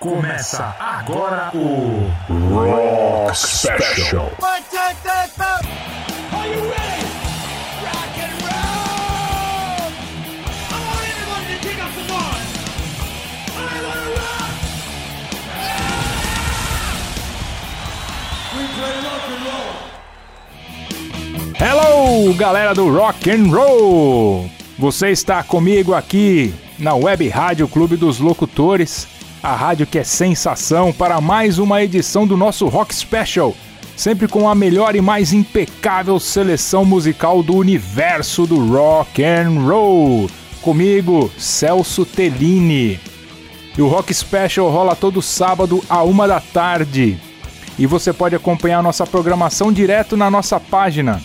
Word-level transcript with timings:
Começa 0.00 0.74
agora 0.80 1.52
o 1.54 2.10
Rock 2.54 3.36
Special. 3.36 4.32
Are 4.40 4.58
you 6.48 6.62
ready? 6.62 7.04
Rock 7.84 8.16
and 8.18 8.32
roll! 8.40 9.92
I 10.70 10.80
want 10.88 11.04
everybody 11.04 11.52
to 11.52 11.60
pick 11.60 11.78
up 11.84 11.92
the 11.92 12.04
noise. 12.08 12.50
I 13.54 13.60
want 13.84 14.00
to 14.00 14.08
rock! 14.16 14.50
We 18.56 18.62
play 18.72 18.94
rock 19.04 19.28
and 19.28 19.44
roll. 19.44 19.76
Hello, 21.58 22.32
galera 22.38 22.72
do 22.74 22.88
Rock 22.88 23.30
and 23.30 23.50
Roll. 23.54 24.48
Você 24.78 25.10
está 25.10 25.42
comigo 25.42 25.92
aqui 25.92 26.54
na 26.78 26.94
Web 26.94 27.28
Rádio 27.28 27.68
Clube 27.68 27.98
dos 27.98 28.18
Locutores, 28.18 29.06
a 29.42 29.54
rádio 29.54 29.86
que 29.86 29.98
é 29.98 30.04
sensação 30.04 30.92
para 30.92 31.20
mais 31.20 31.58
uma 31.58 31.82
edição 31.82 32.26
do 32.26 32.36
nosso 32.36 32.68
Rock 32.68 32.94
Special, 32.94 33.54
sempre 33.96 34.28
com 34.28 34.48
a 34.48 34.54
melhor 34.54 34.94
e 34.94 35.00
mais 35.00 35.32
impecável 35.32 36.20
seleção 36.20 36.84
musical 36.84 37.42
do 37.42 37.54
universo 37.54 38.46
do 38.46 38.66
rock 38.66 39.24
and 39.24 39.60
roll. 39.66 40.30
Comigo, 40.60 41.30
Celso 41.38 42.04
Tellini. 42.04 43.00
E 43.76 43.80
o 43.80 43.88
Rock 43.88 44.12
Special 44.12 44.68
rola 44.68 44.94
todo 44.94 45.22
sábado 45.22 45.82
a 45.88 46.02
uma 46.02 46.28
da 46.28 46.40
tarde. 46.40 47.18
E 47.78 47.86
você 47.86 48.12
pode 48.12 48.36
acompanhar 48.36 48.82
nossa 48.82 49.06
programação 49.06 49.72
direto 49.72 50.18
na 50.18 50.30
nossa 50.30 50.60
página, 50.60 51.22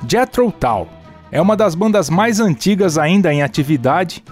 Jethro 0.06 0.52
Tull 0.52 0.88
é 1.30 1.40
uma 1.40 1.56
das 1.56 1.76
bandas 1.76 2.10
mais 2.10 2.40
antigas 2.40 2.98
ainda 2.98 3.32
em 3.32 3.42
atividade 3.42 4.24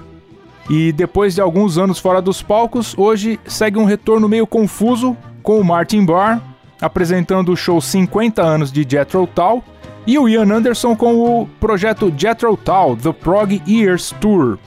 e 0.69 0.91
depois 0.91 1.35
de 1.35 1.41
alguns 1.41 1.79
anos 1.79 1.99
fora 2.01 2.21
dos 2.21 2.43
palcos, 2.43 2.93
hoje 2.99 3.39
segue 3.47 3.79
um 3.79 3.85
retorno 3.85 4.29
meio 4.29 4.47
confuso 4.47 5.17
com 5.43 5.61
o 5.61 5.65
Martin 5.65 6.05
Barr 6.05 6.43
apresentando 6.81 7.53
o 7.53 7.57
show 7.57 7.81
50 7.81 8.43
anos 8.43 8.73
de 8.73 8.87
Jethro 8.89 9.27
Tull 9.27 9.63
e 10.07 10.19
o 10.19 10.29
Ian 10.29 10.53
Anderson 10.53 10.95
com 10.95 11.17
o 11.17 11.47
projeto 11.61 12.13
Jethro 12.17 12.57
Tull 12.57 12.97
The 12.97 13.13
Prog 13.13 13.63
Years 13.67 14.15
Tour. 14.21 14.59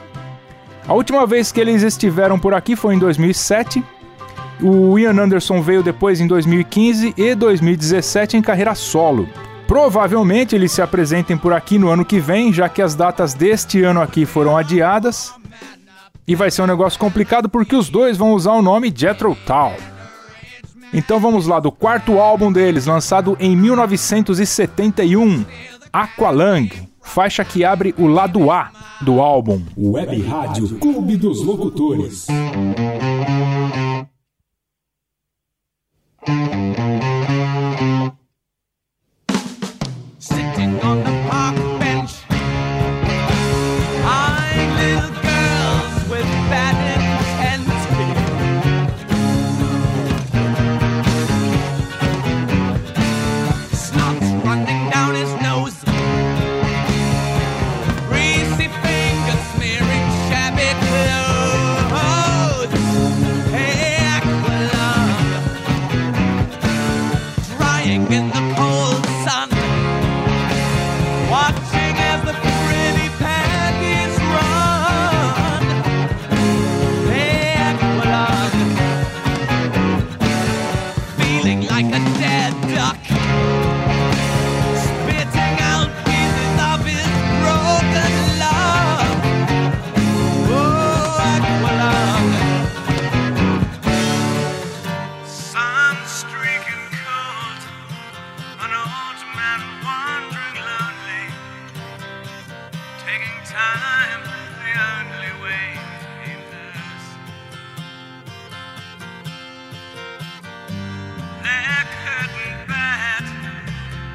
A 0.90 0.94
última 0.95 1.23
vez 1.28 1.52
que 1.52 1.59
eles 1.59 1.84
estiveram 1.84 2.40
por 2.40 2.52
aqui 2.52 2.76
foi 2.76 2.95
em 2.95 2.98
2007. 2.98 3.84
O 4.59 4.98
Ian 4.98 5.22
Anderson 5.22 5.62
veio 5.62 5.84
depois 5.84 6.20
em 6.20 6.26
2015 6.26 7.14
e 7.16 7.36
2017 7.36 8.38
em 8.38 8.42
carreira 8.42 8.73
solo. 8.73 9.30
Provavelmente 9.67 10.56
eles 10.56 10.72
se 10.72 10.82
apresentem 10.82 11.38
por 11.38 11.54
aqui 11.54 11.78
no 11.78 11.90
ano 11.90 12.04
que 12.04 12.20
vem, 12.20 12.52
já 12.52 12.67
que 12.67 12.82
as 12.82 12.95
datas 12.95 13.36
deste 13.36 13.84
ano 13.84 14.02
aqui 14.02 14.26
foram 14.26 14.58
adiadas. 14.58 15.32
E 16.28 16.34
vai 16.34 16.50
ser 16.50 16.64
um 16.64 16.67
negócio 16.67 17.00
complicado 17.00 17.48
porque 17.48 17.76
os 17.76 17.88
dois 17.88 18.17
vão 18.17 18.33
usar 18.33 18.54
o 18.54 18.64
nome 18.64 18.92
Jethro 18.94 19.38
Tull. 19.45 19.76
Então 20.92 21.20
vamos 21.20 21.45
lá, 21.45 21.60
do 21.60 21.71
quarto 21.71 22.17
álbum 22.17 22.52
deles, 22.52 22.88
lançado 22.88 23.38
em 23.39 23.56
1971, 23.56 25.45
Aqualung, 25.94 26.67
faixa 27.09 27.43
que 27.43 27.65
abre 27.65 27.93
o 27.97 28.08
lado 28.08 28.49
A 28.52 28.71
do 29.02 29.20
álbum. 29.20 29.61
Web 29.75 30.21
Rádio 30.21 30.77
Clube 30.80 31.17
dos 31.17 31.43
Locutores. 31.43 32.27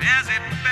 as 0.07 0.29
it 0.29 0.64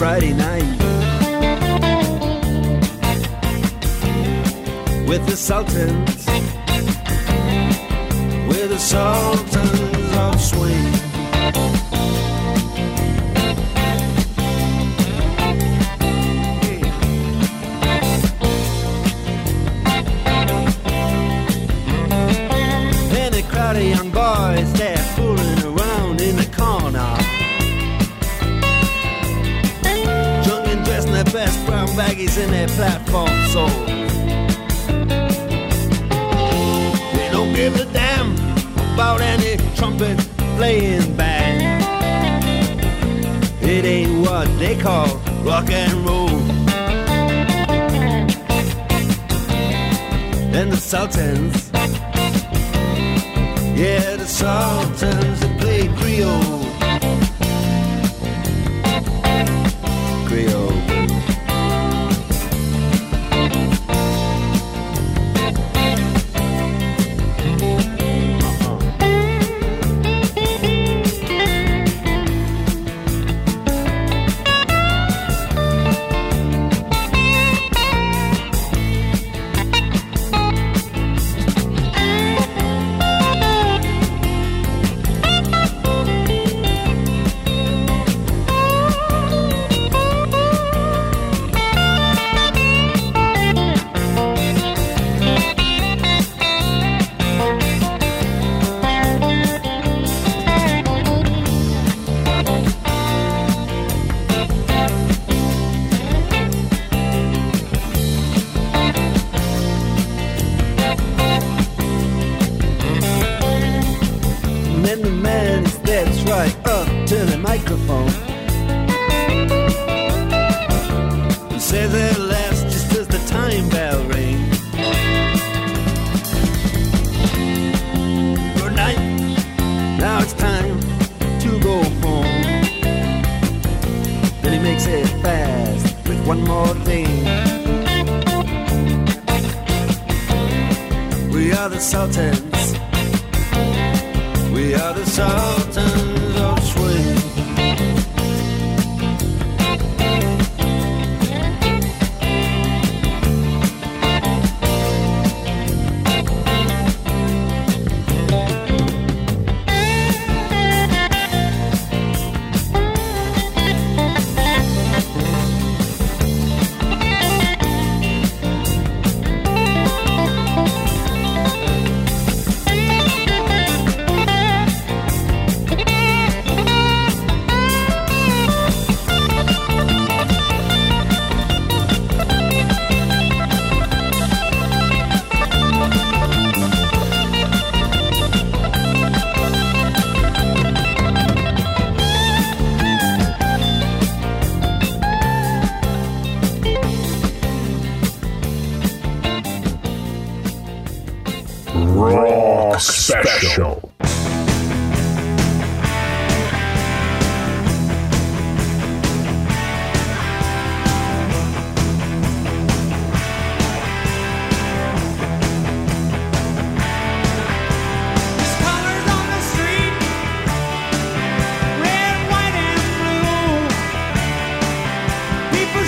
Friday 0.00 0.32
night. 0.32 0.62
With 5.06 5.26
the 5.26 5.36
Sultans, 5.36 6.26
with 8.48 8.70
the 8.70 8.78
Sultans 8.78 10.16
of 10.16 10.40
Swing. 10.40 11.79
in 32.36 32.50
their 32.50 32.68
platform 32.68 33.28
soul. 33.48 33.68
They 37.16 37.28
don't 37.32 37.52
give 37.54 37.74
a 37.76 37.84
damn 37.92 38.34
about 38.94 39.20
any 39.20 39.56
trumpet 39.74 40.18
playing 40.56 41.16
band. 41.16 41.82
It 43.62 43.84
ain't 43.84 44.26
what 44.26 44.46
they 44.58 44.78
call 44.78 45.16
rock 45.42 45.70
and 45.70 45.92
roll. 46.06 46.28
And 50.54 50.72
the 50.72 50.76
Sultans, 50.76 51.70
yeah, 53.78 54.16
the 54.16 54.26
Sultans 54.26 55.40
that 55.40 55.60
play 55.60 55.88
Creole. 55.96 56.59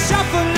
shuffling. 0.09 0.51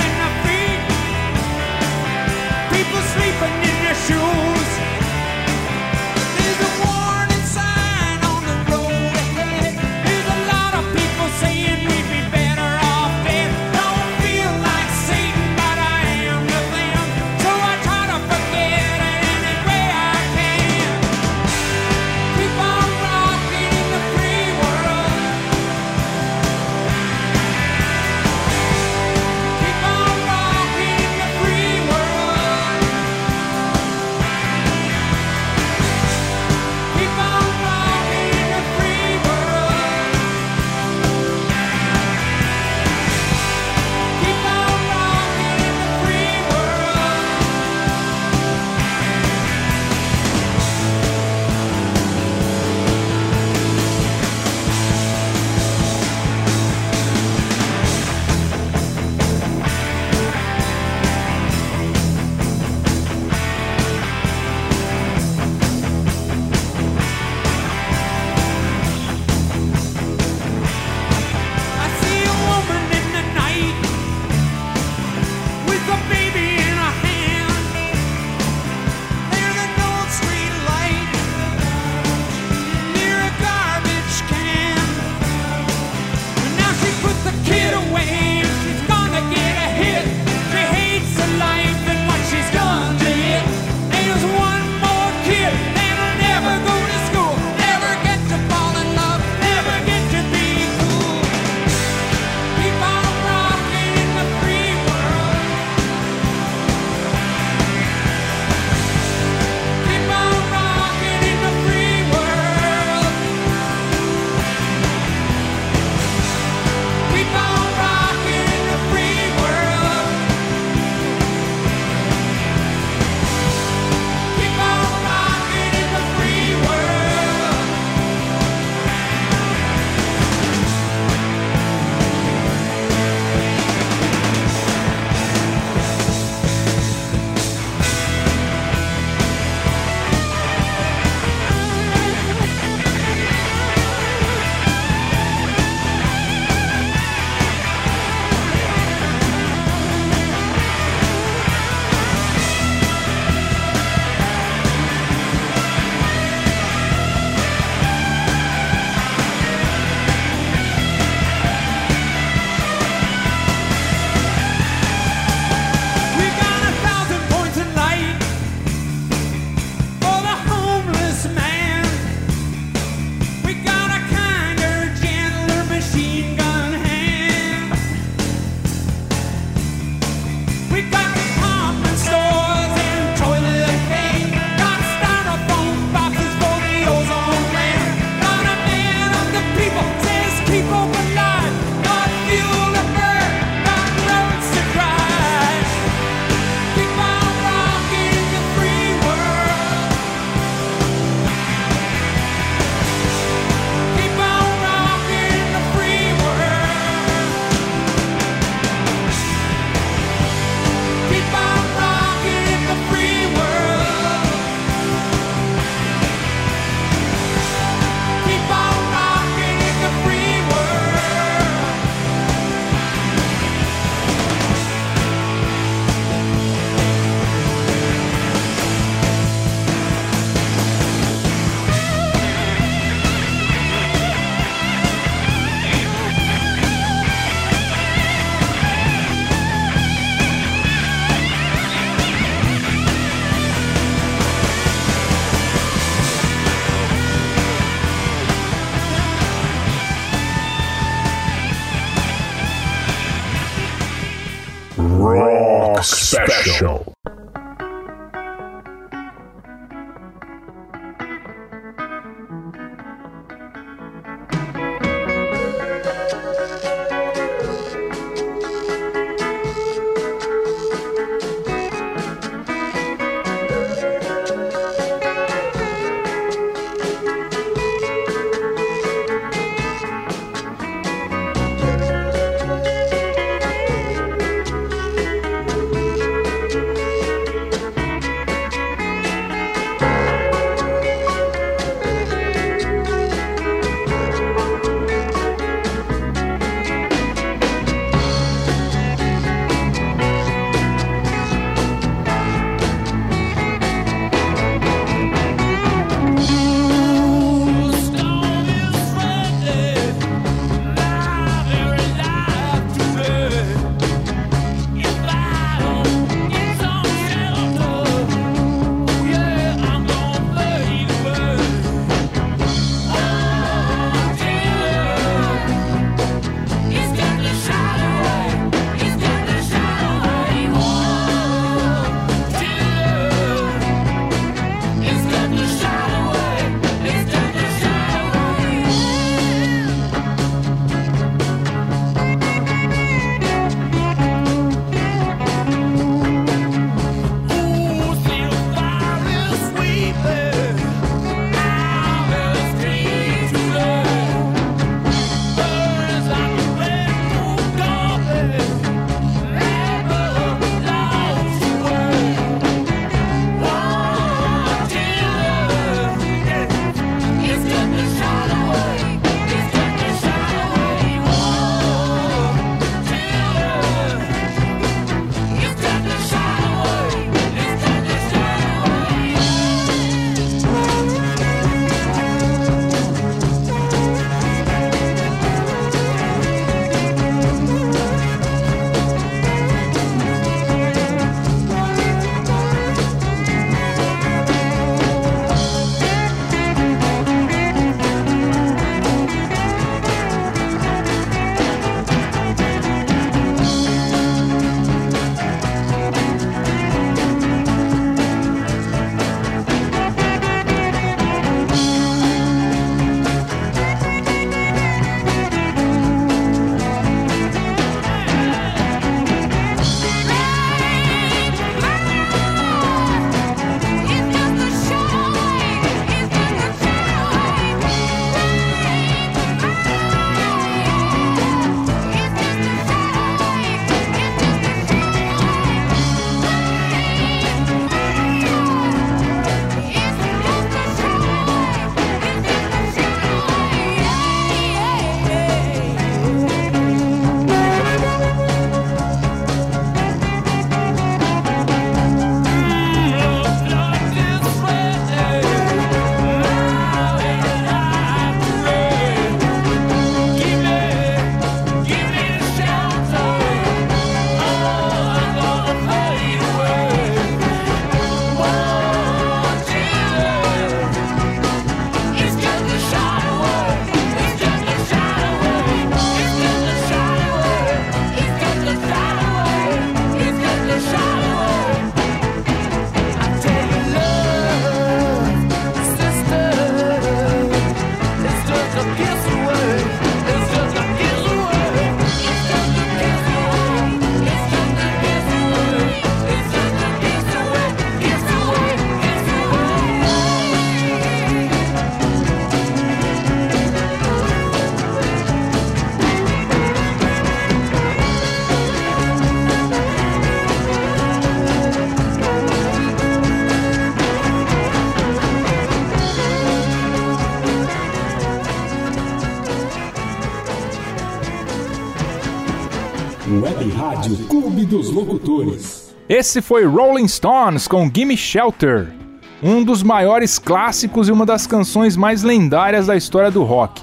Esse 525.87 526.21
foi 526.21 526.45
Rolling 526.45 526.87
Stones 526.87 527.47
com 527.47 527.69
Gimme 527.71 527.95
Shelter, 527.95 528.73
um 529.21 529.43
dos 529.43 529.61
maiores 529.61 530.17
clássicos 530.17 530.89
e 530.89 530.91
uma 530.91 531.05
das 531.05 531.27
canções 531.27 531.77
mais 531.77 532.01
lendárias 532.01 532.67
da 532.67 532.75
história 532.75 533.11
do 533.11 533.23
rock. 533.23 533.61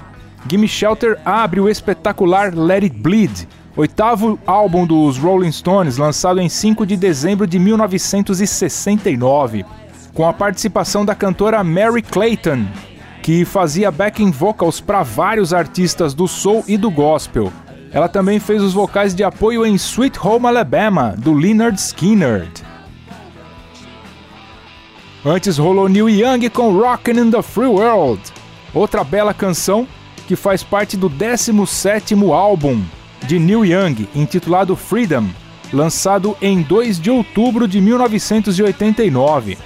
Gimme 0.49 0.67
Shelter 0.67 1.19
abre 1.25 1.59
o 1.59 1.69
espetacular 1.69 2.53
Let 2.55 2.83
It 2.83 2.97
Bleed, 2.97 3.47
oitavo 3.75 4.39
álbum 4.45 4.85
dos 4.85 5.17
Rolling 5.17 5.51
Stones, 5.51 5.97
lançado 5.97 6.39
em 6.39 6.47
5 6.47 6.85
de 6.85 6.95
dezembro 6.95 7.45
de 7.45 7.59
1969, 7.59 9.65
com 10.13 10.27
a 10.27 10.33
participação 10.33 11.03
da 11.03 11.15
cantora 11.15 11.63
Mary 11.63 12.01
Clayton, 12.01 12.65
que 13.21 13.45
fazia 13.45 13.91
backing 13.91 14.31
vocals 14.31 14.79
para 14.79 15.03
vários 15.03 15.53
artistas 15.53 16.13
do 16.13 16.27
soul 16.27 16.63
e 16.67 16.77
do 16.77 16.91
gospel. 16.91 17.51
Ela 17.93 18.09
também 18.09 18.39
fez 18.39 18.61
os 18.63 18.73
vocais 18.73 19.13
de 19.13 19.23
apoio 19.23 19.63
em 19.63 19.75
Sweet 19.75 20.19
Home 20.19 20.47
Alabama, 20.47 21.13
do 21.15 21.31
Leonard 21.31 21.79
Skinner. 21.79 22.47
Antes 25.23 25.59
rolou 25.59 25.87
Neil 25.87 26.09
Young 26.09 26.49
com 26.49 26.73
Rockin' 26.73 27.11
in 27.11 27.29
the 27.29 27.43
Free 27.43 27.67
World, 27.67 28.19
outra 28.73 29.03
bela 29.03 29.31
canção 29.31 29.87
que 30.27 30.35
faz 30.35 30.63
parte 30.63 30.97
do 30.97 31.07
17º 31.07 32.33
álbum 32.33 32.83
de 33.27 33.37
Neil 33.37 33.63
Young, 33.63 34.07
intitulado 34.15 34.75
Freedom, 34.75 35.29
lançado 35.71 36.35
em 36.41 36.63
2 36.63 36.99
de 36.99 37.11
outubro 37.11 37.67
de 37.67 37.79
1989. 37.79 39.57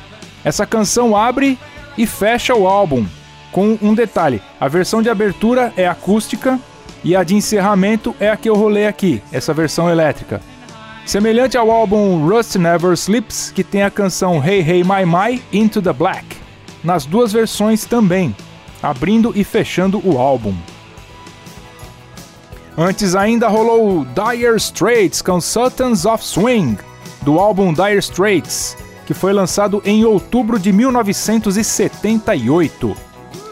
Essa 0.43 0.65
canção 0.65 1.15
abre 1.15 1.57
e 1.97 2.05
fecha 2.05 2.53
o 2.53 2.67
álbum, 2.67 3.05
com 3.53 3.77
um 3.81 3.93
detalhe: 3.93 4.41
a 4.59 4.67
versão 4.67 5.01
de 5.01 5.09
abertura 5.09 5.71
é 5.77 5.87
acústica 5.87 6.59
e 7.03 7.15
a 7.15 7.23
de 7.23 7.35
encerramento 7.35 8.15
é 8.19 8.29
a 8.29 8.37
que 8.37 8.49
eu 8.49 8.55
rolei 8.55 8.87
aqui, 8.87 9.21
essa 9.31 9.53
versão 9.53 9.87
elétrica. 9.89 10.41
Semelhante 11.05 11.57
ao 11.57 11.71
álbum 11.71 12.27
Rust 12.27 12.55
Never 12.55 12.91
Sleeps, 12.93 13.51
que 13.55 13.63
tem 13.63 13.83
a 13.83 13.89
canção 13.89 14.43
Hey 14.43 14.59
Hey 14.59 14.83
My 14.83 15.05
My 15.05 15.41
Into 15.53 15.81
the 15.81 15.93
Black, 15.93 16.25
nas 16.83 17.05
duas 17.05 17.31
versões 17.31 17.85
também, 17.85 18.35
abrindo 18.83 19.31
e 19.35 19.43
fechando 19.43 20.01
o 20.03 20.17
álbum. 20.17 20.53
Antes 22.77 23.15
ainda 23.15 23.47
rolou 23.47 24.05
Dire 24.05 24.57
Straits 24.57 25.21
com 25.21 25.39
Sultans 25.41 26.05
of 26.05 26.23
Swing, 26.23 26.77
do 27.21 27.39
álbum 27.39 27.73
Dire 27.73 27.97
Straits, 27.97 28.77
que 29.05 29.13
foi 29.13 29.31
lançado 29.31 29.81
em 29.85 30.03
outubro 30.03 30.59
de 30.59 30.73
1978. 30.73 33.06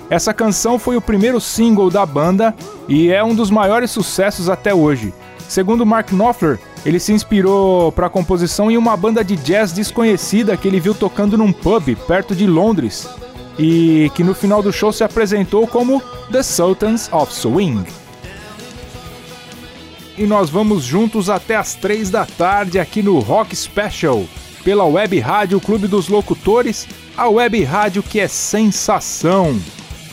Essa 0.09 0.33
canção 0.33 0.77
foi 0.77 0.95
o 0.95 1.01
primeiro 1.01 1.41
single 1.41 1.89
da 1.89 2.05
banda 2.05 2.53
e 2.87 3.11
é 3.11 3.23
um 3.23 3.33
dos 3.33 3.49
maiores 3.49 3.89
sucessos 3.89 4.49
até 4.49 4.73
hoje. 4.73 5.13
Segundo 5.47 5.85
Mark 5.85 6.11
Knopfler, 6.11 6.59
ele 6.85 6.99
se 6.99 7.11
inspirou 7.11 7.91
para 7.91 8.07
a 8.07 8.09
composição 8.09 8.69
em 8.69 8.77
uma 8.77 8.95
banda 8.95 9.23
de 9.23 9.35
jazz 9.35 9.71
desconhecida 9.71 10.55
que 10.57 10.67
ele 10.67 10.79
viu 10.79 10.93
tocando 10.93 11.37
num 11.37 11.51
pub 11.51 11.95
perto 12.07 12.35
de 12.35 12.45
Londres 12.45 13.07
e 13.57 14.11
que 14.13 14.23
no 14.23 14.35
final 14.35 14.61
do 14.61 14.71
show 14.71 14.91
se 14.91 15.03
apresentou 15.03 15.65
como 15.65 16.01
The 16.31 16.43
Sultans 16.43 17.09
of 17.11 17.33
Swing. 17.33 17.83
E 20.17 20.25
nós 20.25 20.49
vamos 20.49 20.83
juntos 20.83 21.29
até 21.29 21.55
as 21.55 21.75
três 21.75 22.09
da 22.09 22.25
tarde 22.25 22.79
aqui 22.79 23.01
no 23.01 23.19
Rock 23.19 23.55
Special, 23.55 24.23
pela 24.63 24.85
Web 24.85 25.19
Rádio 25.19 25.59
Clube 25.59 25.87
dos 25.87 26.07
Locutores, 26.07 26.87
a 27.17 27.27
web 27.27 27.63
rádio 27.63 28.01
que 28.01 28.19
é 28.19 28.27
sensação. 28.27 29.59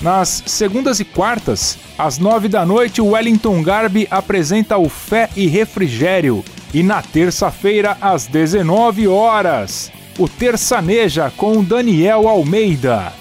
Nas 0.03 0.43
segundas 0.47 0.99
e 0.99 1.05
quartas, 1.05 1.79
às 1.97 2.19
nove 2.19 2.49
da 2.49 2.67
noite, 2.67 3.01
o 3.01 3.11
Wellington 3.11 3.63
Garbi 3.63 4.09
apresenta 4.11 4.77
o 4.77 4.89
Fé 4.89 5.31
e 5.37 5.47
Refrigério. 5.47 6.45
E 6.75 6.83
na 6.83 7.01
terça-feira, 7.01 7.97
às 8.01 8.27
19 8.27 9.07
horas, 9.07 9.93
o 10.19 10.29
Terçaneja 10.29 11.33
com 11.37 11.63
Daniel 11.63 12.27
Almeida. 12.27 13.13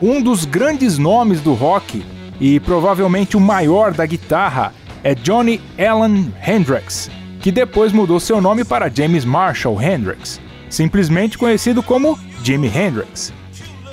Um 0.00 0.22
dos 0.22 0.46
grandes 0.46 0.96
nomes 0.96 1.42
do 1.42 1.52
rock, 1.52 2.02
e 2.40 2.58
provavelmente 2.58 3.36
o 3.36 3.40
maior 3.40 3.92
da 3.92 4.06
guitarra, 4.06 4.72
é 5.04 5.14
Johnny 5.14 5.60
Allen 5.78 6.32
Hendrix, 6.44 7.10
que 7.38 7.52
depois 7.52 7.92
mudou 7.92 8.18
seu 8.18 8.40
nome 8.40 8.64
para 8.64 8.88
James 8.88 9.26
Marshall 9.26 9.80
Hendrix, 9.80 10.40
simplesmente 10.70 11.36
conhecido 11.36 11.82
como 11.82 12.18
Jimi 12.42 12.68
Hendrix. 12.68 13.41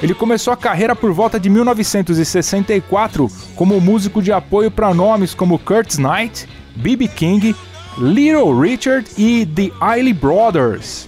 Ele 0.01 0.13
começou 0.13 0.53
a 0.53 0.57
carreira 0.57 0.95
por 0.95 1.11
volta 1.11 1.39
de 1.39 1.49
1964 1.49 3.29
como 3.55 3.81
músico 3.81 4.21
de 4.21 4.31
apoio 4.31 4.71
para 4.71 4.93
nomes 4.93 5.33
como 5.33 5.59
Curtis 5.59 5.97
Knight, 5.97 6.47
B.B. 6.75 7.07
King, 7.09 7.55
Little 7.97 8.57
Richard 8.57 9.09
e 9.17 9.45
The 9.45 9.71
Eiley 9.95 10.13
Brothers. 10.13 11.07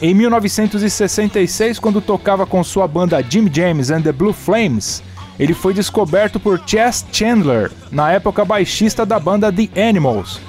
Em 0.00 0.14
1966, 0.14 1.78
quando 1.80 2.00
tocava 2.00 2.46
com 2.46 2.62
sua 2.62 2.86
banda 2.86 3.22
Jim 3.28 3.50
James 3.52 3.90
and 3.90 4.02
the 4.02 4.12
Blue 4.12 4.32
Flames, 4.32 5.02
ele 5.38 5.52
foi 5.52 5.74
descoberto 5.74 6.38
por 6.38 6.62
Chess 6.64 7.04
Chandler, 7.12 7.70
na 7.90 8.12
época 8.12 8.44
baixista 8.44 9.04
da 9.04 9.18
banda 9.18 9.52
The 9.52 9.68
Animals, 9.88 10.40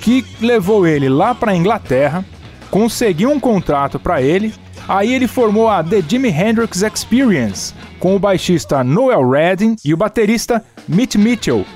que 0.00 0.26
levou 0.40 0.86
ele 0.86 1.08
lá 1.08 1.34
para 1.34 1.52
a 1.52 1.56
Inglaterra, 1.56 2.24
conseguiu 2.70 3.30
um 3.30 3.38
contrato 3.38 3.98
para 3.98 4.20
ele 4.20 4.52
Aí 4.88 5.12
ele 5.12 5.28
formou 5.28 5.68
a 5.68 5.84
The 5.84 6.00
Jimi 6.00 6.30
Hendrix 6.30 6.82
Experience, 6.82 7.74
com 8.00 8.16
o 8.16 8.18
baixista 8.18 8.82
Noel 8.82 9.28
Redding 9.28 9.76
e 9.84 9.92
o 9.92 9.96
baterista 9.96 10.64
Mitch 10.88 11.16
Mitchell. 11.16 11.66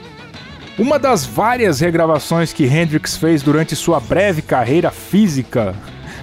Uma 0.78 0.98
das 0.98 1.26
várias 1.26 1.80
regravações 1.80 2.54
que 2.54 2.64
Hendrix 2.64 3.18
fez 3.18 3.42
durante 3.42 3.76
sua 3.76 4.00
breve 4.00 4.40
carreira 4.40 4.90
física 4.90 5.74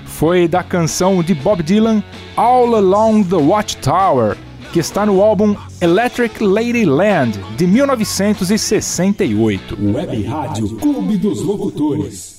foi 0.06 0.48
da 0.48 0.64
canção 0.64 1.22
de 1.22 1.36
Bob 1.36 1.62
Dylan 1.62 2.02
All 2.36 2.76
Along 2.76 3.24
the 3.24 3.36
Watchtower, 3.36 4.36
que 4.74 4.80
está 4.80 5.06
no 5.06 5.22
álbum 5.22 5.56
Electric 5.80 6.44
Ladyland 6.44 7.40
de 7.56 7.68
1968. 7.68 9.78
Web 9.80 10.24
Rádio 10.24 10.76
Clube 10.78 11.18
dos 11.18 11.44
Locutores. 11.44 12.39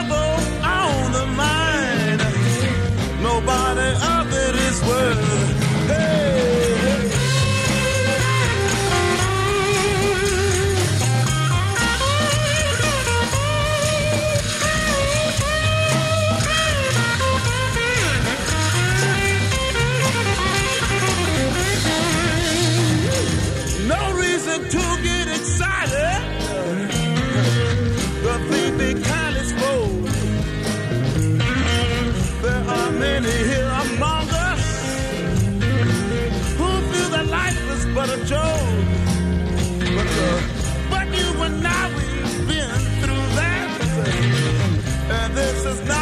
is 45.71 45.81
not. 45.87 46.00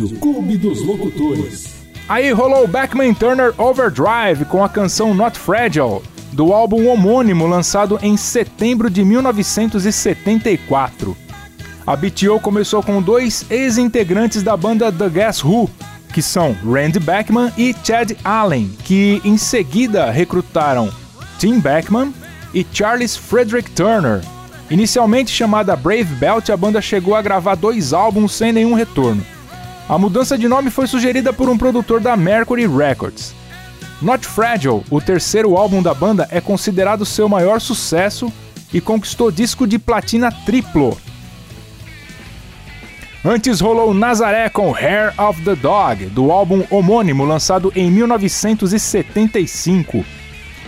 Rádio 0.00 0.18
Clube 0.18 0.56
dos 0.56 0.82
Locutores. 0.82 1.66
Aí 2.08 2.32
rolou 2.32 2.66
Beckman 2.66 3.12
Turner 3.12 3.52
Overdrive 3.58 4.46
com 4.46 4.64
a 4.64 4.68
canção 4.68 5.12
Not 5.12 5.38
Fragile, 5.38 6.00
do 6.32 6.54
álbum 6.54 6.88
homônimo 6.88 7.46
lançado 7.46 7.98
em 8.02 8.16
setembro 8.16 8.88
de 8.88 9.04
1974. 9.04 11.14
A 11.86 11.94
BTO 11.94 12.40
começou 12.40 12.82
com 12.82 13.02
dois 13.02 13.44
ex-integrantes 13.50 14.42
da 14.42 14.56
banda 14.56 14.90
The 14.90 15.10
Guess 15.10 15.44
Who, 15.44 15.68
que 16.14 16.22
são 16.22 16.56
Randy 16.64 16.98
Beckman 16.98 17.52
e 17.58 17.76
Chad 17.84 18.12
Allen, 18.24 18.70
que 18.84 19.20
em 19.22 19.36
seguida 19.36 20.10
recrutaram 20.10 20.90
Tim 21.38 21.60
Beckman 21.60 22.14
e 22.54 22.66
Charles 22.72 23.16
Frederick 23.16 23.70
Turner. 23.72 24.22
Inicialmente 24.70 25.30
chamada 25.30 25.76
Brave 25.76 26.14
Belt, 26.14 26.48
a 26.48 26.56
banda 26.56 26.80
chegou 26.80 27.14
a 27.14 27.20
gravar 27.20 27.54
dois 27.54 27.92
álbuns 27.92 28.32
sem 28.32 28.50
nenhum 28.50 28.72
retorno. 28.72 29.22
A 29.90 29.98
mudança 29.98 30.38
de 30.38 30.46
nome 30.46 30.70
foi 30.70 30.86
sugerida 30.86 31.32
por 31.32 31.48
um 31.48 31.58
produtor 31.58 32.00
da 32.00 32.16
Mercury 32.16 32.64
Records. 32.64 33.34
Not 34.00 34.24
Fragile, 34.24 34.84
o 34.88 35.00
terceiro 35.00 35.56
álbum 35.56 35.82
da 35.82 35.92
banda, 35.92 36.28
é 36.30 36.40
considerado 36.40 37.04
seu 37.04 37.28
maior 37.28 37.60
sucesso 37.60 38.32
e 38.72 38.80
conquistou 38.80 39.32
disco 39.32 39.66
de 39.66 39.80
platina 39.80 40.30
triplo. 40.30 40.96
Antes 43.24 43.60
rolou 43.60 43.92
Nazaré 43.92 44.48
com 44.48 44.72
Hair 44.72 45.12
of 45.20 45.42
the 45.42 45.56
Dog, 45.56 46.06
do 46.06 46.30
álbum 46.30 46.62
homônimo 46.70 47.24
lançado 47.24 47.72
em 47.74 47.90
1975. 47.90 50.04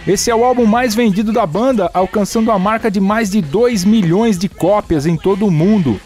Esse 0.05 0.33
é 0.33 0.35
o 0.35 0.45
álbum 0.45 0.67
mais 0.67 0.97
vendido 0.97 1.33
da 1.33 1.47
banda, 1.47 1.89
alcançando 1.95 2.51
a 2.51 2.59
marca 2.59 2.91
de 2.91 3.01
mais 3.01 3.31
de 3.31 3.41
2 3.41 3.85
milhões 3.85 4.37
de 4.37 4.49
cópias 4.49 5.07
em 5.07 5.17
todo 5.17 5.47
o 5.47 5.51
mundo. 5.51 6.01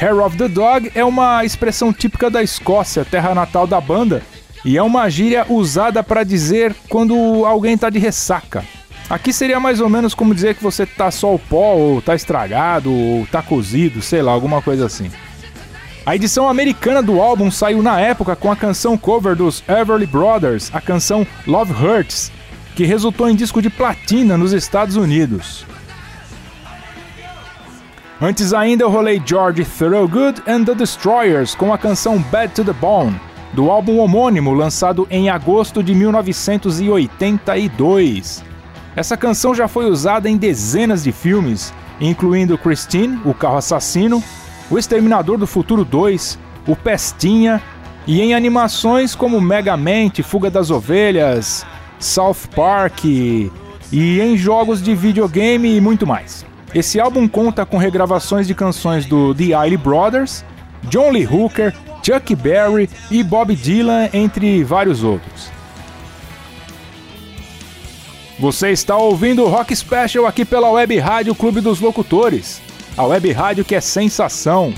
Hair 0.00 0.18
of 0.20 0.36
the 0.36 0.48
Dog 0.48 0.90
é 0.94 1.04
uma 1.04 1.44
expressão 1.44 1.92
típica 1.92 2.28
da 2.28 2.42
Escócia, 2.42 3.04
terra 3.04 3.34
natal 3.34 3.66
da 3.66 3.80
banda, 3.80 4.22
e 4.64 4.76
é 4.76 4.82
uma 4.82 5.08
gíria 5.08 5.46
usada 5.48 6.02
para 6.02 6.24
dizer 6.24 6.74
quando 6.88 7.14
alguém 7.44 7.78
tá 7.78 7.90
de 7.90 7.98
ressaca. 7.98 8.64
Aqui 9.08 9.32
seria 9.32 9.60
mais 9.60 9.80
ou 9.80 9.88
menos 9.88 10.14
como 10.14 10.34
dizer 10.34 10.54
que 10.54 10.62
você 10.62 10.86
tá 10.86 11.10
só 11.10 11.34
o 11.34 11.38
pó, 11.38 11.74
ou 11.74 12.02
tá 12.02 12.14
estragado, 12.14 12.92
ou 12.92 13.26
tá 13.26 13.42
cozido, 13.42 14.02
sei 14.02 14.22
lá, 14.22 14.32
alguma 14.32 14.62
coisa 14.62 14.86
assim. 14.86 15.10
A 16.06 16.16
edição 16.16 16.48
americana 16.48 17.02
do 17.02 17.20
álbum 17.20 17.50
saiu 17.50 17.82
na 17.82 18.00
época 18.00 18.34
com 18.34 18.50
a 18.50 18.56
canção 18.56 18.96
cover 18.96 19.36
dos 19.36 19.62
Everly 19.68 20.06
Brothers, 20.06 20.70
a 20.74 20.80
canção 20.80 21.26
Love 21.46 21.72
Hurts, 21.72 22.32
que 22.74 22.84
resultou 22.84 23.28
em 23.28 23.36
disco 23.36 23.62
de 23.62 23.70
platina 23.70 24.36
nos 24.36 24.52
Estados 24.52 24.96
Unidos. 24.96 25.64
Antes 28.20 28.52
ainda 28.54 28.84
eu 28.84 28.90
rolei 28.90 29.20
George 29.24 29.64
Thorogood 29.64 30.40
and 30.46 30.62
the 30.64 30.74
Destroyers 30.74 31.56
com 31.56 31.72
a 31.72 31.78
canção 31.78 32.20
Bad 32.30 32.54
to 32.54 32.64
the 32.64 32.72
Bone, 32.72 33.20
do 33.52 33.68
álbum 33.70 33.98
homônimo 33.98 34.54
lançado 34.54 35.04
em 35.10 35.28
agosto 35.28 35.82
de 35.82 35.96
1982. 35.96 38.44
Essa 38.94 39.16
canção 39.16 39.52
já 39.52 39.66
foi 39.66 39.86
usada 39.86 40.30
em 40.30 40.36
dezenas 40.36 41.02
de 41.02 41.10
filmes, 41.10 41.74
incluindo 42.00 42.56
Christine, 42.56 43.18
o 43.24 43.34
carro 43.34 43.56
assassino, 43.56 44.22
O 44.70 44.78
Exterminador 44.78 45.36
do 45.36 45.46
Futuro 45.46 45.84
2, 45.84 46.38
O 46.68 46.76
Pestinha 46.76 47.60
e 48.06 48.20
em 48.20 48.32
animações 48.32 49.16
como 49.16 49.40
Megamente, 49.40 50.22
Fuga 50.22 50.50
das 50.50 50.70
Ovelhas, 50.70 51.66
South 51.98 52.46
Park 52.54 53.04
e 53.04 53.50
em 53.92 54.36
jogos 54.36 54.80
de 54.80 54.94
videogame 54.94 55.76
e 55.76 55.80
muito 55.80 56.06
mais. 56.06 56.46
Esse 56.74 56.98
álbum 56.98 57.28
conta 57.28 57.64
com 57.64 57.78
regravações 57.78 58.48
de 58.48 58.54
canções 58.54 59.06
do 59.06 59.32
The 59.32 59.44
Isley 59.44 59.76
Brothers, 59.76 60.44
John 60.90 61.10
Lee 61.10 61.26
Hooker, 61.26 61.72
Chuck 62.02 62.34
Berry 62.34 62.90
e 63.10 63.22
Bob 63.22 63.54
Dylan, 63.54 64.08
entre 64.12 64.64
vários 64.64 65.04
outros. 65.04 65.52
Você 68.40 68.70
está 68.70 68.96
ouvindo 68.96 69.44
o 69.44 69.48
Rock 69.48 69.74
Special 69.74 70.26
aqui 70.26 70.44
pela 70.44 70.68
Web 70.68 70.98
Rádio 70.98 71.34
Clube 71.36 71.60
dos 71.60 71.78
Locutores, 71.78 72.60
a 72.96 73.04
web 73.04 73.30
rádio 73.30 73.64
que 73.64 73.76
é 73.76 73.80
sensação. 73.80 74.74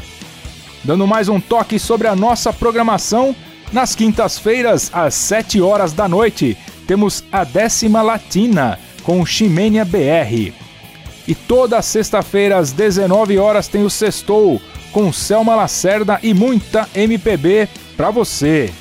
Dando 0.85 1.07
mais 1.07 1.31
um 1.31 1.41
toque 1.41 1.79
sobre 1.79 2.07
a 2.07 2.15
nossa 2.15 2.53
programação, 2.53 3.35
nas 3.73 3.95
quintas-feiras, 3.95 4.91
às 4.93 5.15
7 5.15 5.61
horas 5.63 5.95
da 5.95 6.07
noite, 6.07 6.57
temos 6.87 7.25
a 7.33 7.43
décima 7.43 8.03
latina 8.03 8.79
com 9.03 9.25
Ximênia 9.25 9.85
BR. 9.85 10.66
E 11.27 11.35
toda 11.35 11.83
sexta-feira 11.83 12.57
às 12.57 12.73
19 12.73 13.39
horas 13.39 13.69
tem 13.69 13.85
o 13.85 13.91
Sextou 13.91 14.61
com 14.93 15.13
Selma 15.13 15.55
Lacerda 15.55 16.19
e 16.23 16.33
muita 16.33 16.89
MPB 16.95 17.69
pra 17.97 18.11
você. 18.11 18.73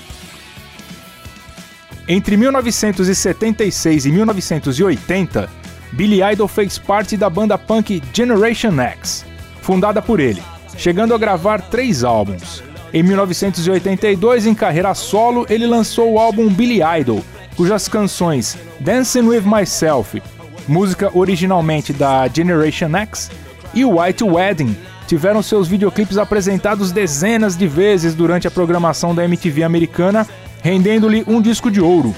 Entre 2.07 2.37
1976 2.37 4.05
e 4.05 4.11
1980, 4.11 5.49
Billy 5.91 6.21
Idol 6.21 6.47
fez 6.47 6.77
parte 6.77 7.17
da 7.17 7.29
banda 7.29 7.57
punk 7.57 8.01
Generation 8.13 8.79
X, 8.79 9.25
fundada 9.61 10.01
por 10.01 10.19
ele, 10.19 10.41
chegando 10.77 11.15
a 11.15 11.17
gravar 11.17 11.61
três 11.61 12.03
álbuns. 12.03 12.63
Em 12.93 13.01
1982, 13.01 14.45
em 14.45 14.53
carreira 14.53 14.93
solo, 14.93 15.45
ele 15.49 15.65
lançou 15.65 16.13
o 16.13 16.19
álbum 16.19 16.47
Billy 16.47 16.81
Idol, 16.99 17.23
cujas 17.57 17.87
canções 17.87 18.55
Dancing 18.79 19.27
with 19.27 19.41
Myself, 19.41 20.21
música 20.67 21.09
originalmente 21.13 21.93
da 21.93 22.27
Generation 22.27 22.95
X, 22.95 23.31
e 23.73 23.83
White 23.83 24.23
Wedding 24.23 24.75
tiveram 25.07 25.43
seus 25.43 25.67
videoclipes 25.67 26.17
apresentados 26.17 26.91
dezenas 26.91 27.55
de 27.55 27.67
vezes 27.67 28.15
durante 28.15 28.47
a 28.47 28.51
programação 28.51 29.13
da 29.13 29.23
MTV 29.23 29.63
americana, 29.63 30.27
rendendo-lhe 30.61 31.23
um 31.27 31.41
disco 31.41 31.69
de 31.69 31.79
ouro. 31.79 32.15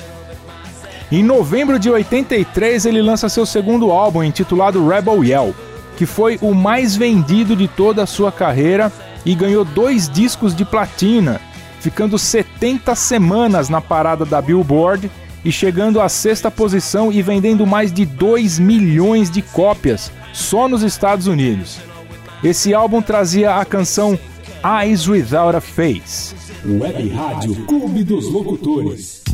Em 1.12 1.24
novembro 1.24 1.80
de 1.80 1.90
83, 1.90 2.86
ele 2.86 3.02
lança 3.02 3.30
seu 3.30 3.46
segundo 3.46 3.92
álbum, 3.92 4.24
intitulado 4.24 4.88
Rebel 4.88 5.24
Yell, 5.24 5.56
que 5.96 6.06
foi 6.06 6.38
o 6.42 6.54
mais 6.54 6.96
vendido 6.96 7.56
de 7.56 7.68
toda 7.68 8.04
a 8.04 8.08
sua 8.08 8.32
carreira 8.32 8.92
e 9.26 9.34
ganhou 9.34 9.66
dois 9.66 10.10
discos 10.10 10.56
de 10.56 10.64
platina, 10.64 11.42
ficando 11.80 12.18
70 12.18 12.94
semanas 12.96 13.70
na 13.70 13.82
parada 13.82 14.26
da 14.26 14.42
Billboard 14.42 15.10
e 15.48 15.52
chegando 15.52 16.02
à 16.02 16.10
sexta 16.10 16.52
posição 16.52 17.10
e 17.10 17.22
vendendo 17.22 17.66
mais 17.66 17.90
de 17.90 18.06
2 18.06 18.60
milhões 18.60 19.32
de 19.32 19.42
cópias 19.42 20.12
só 20.34 20.68
nos 20.68 20.84
Estados 20.84 21.26
Unidos. 21.26 21.80
Esse 22.44 22.74
álbum 22.74 23.02
trazia 23.02 23.56
a 23.56 23.64
canção 23.64 24.20
Eyes 24.62 25.08
Without 25.08 25.56
a 25.56 25.62
Face. 25.62 26.36
Web 26.66 27.08
Rádio 27.12 27.56
Clube 27.66 28.04
dos 28.04 28.30
Locutores. 28.30 29.27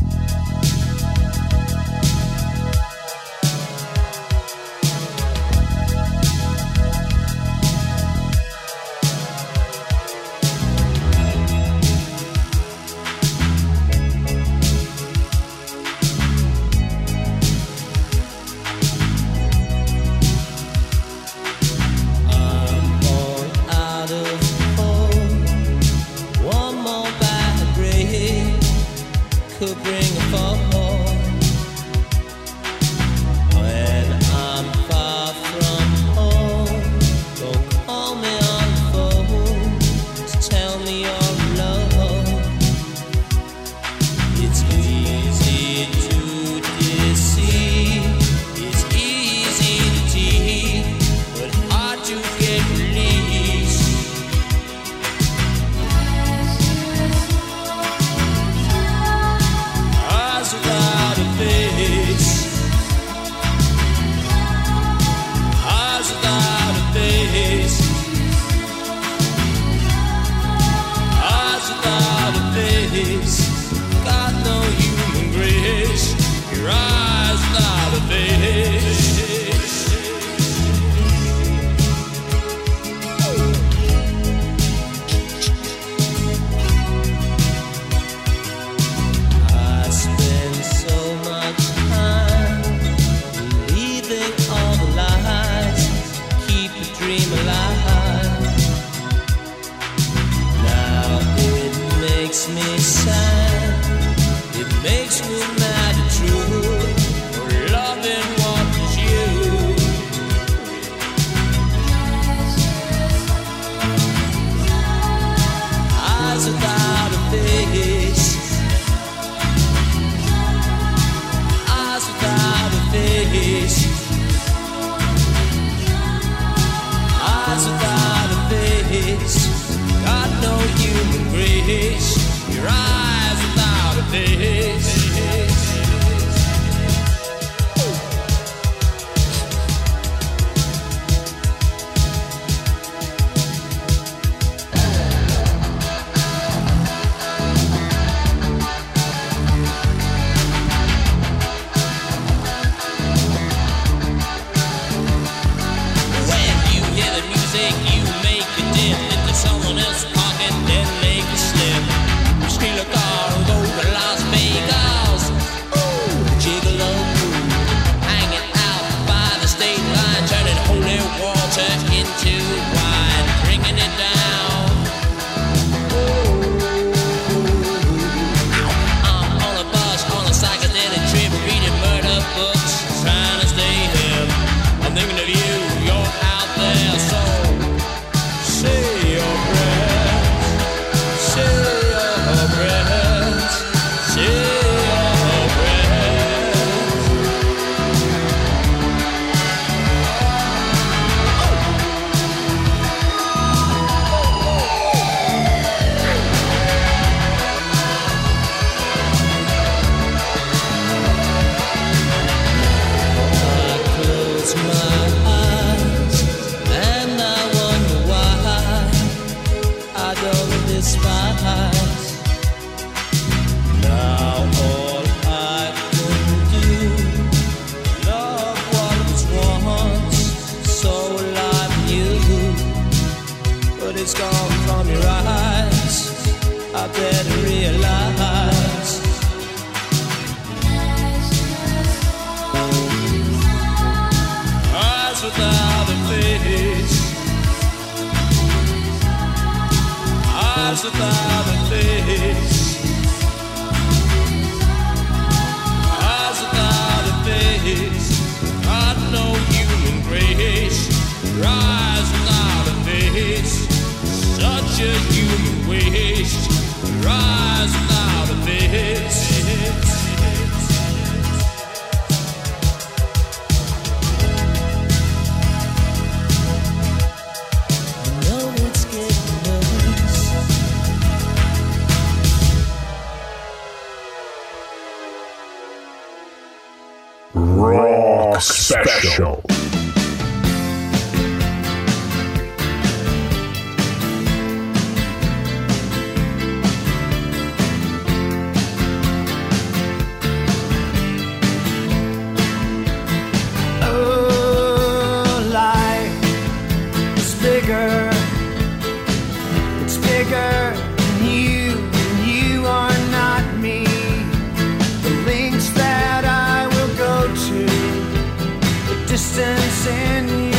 Distance 319.24 319.86
in 319.86 320.28
your 320.28 320.53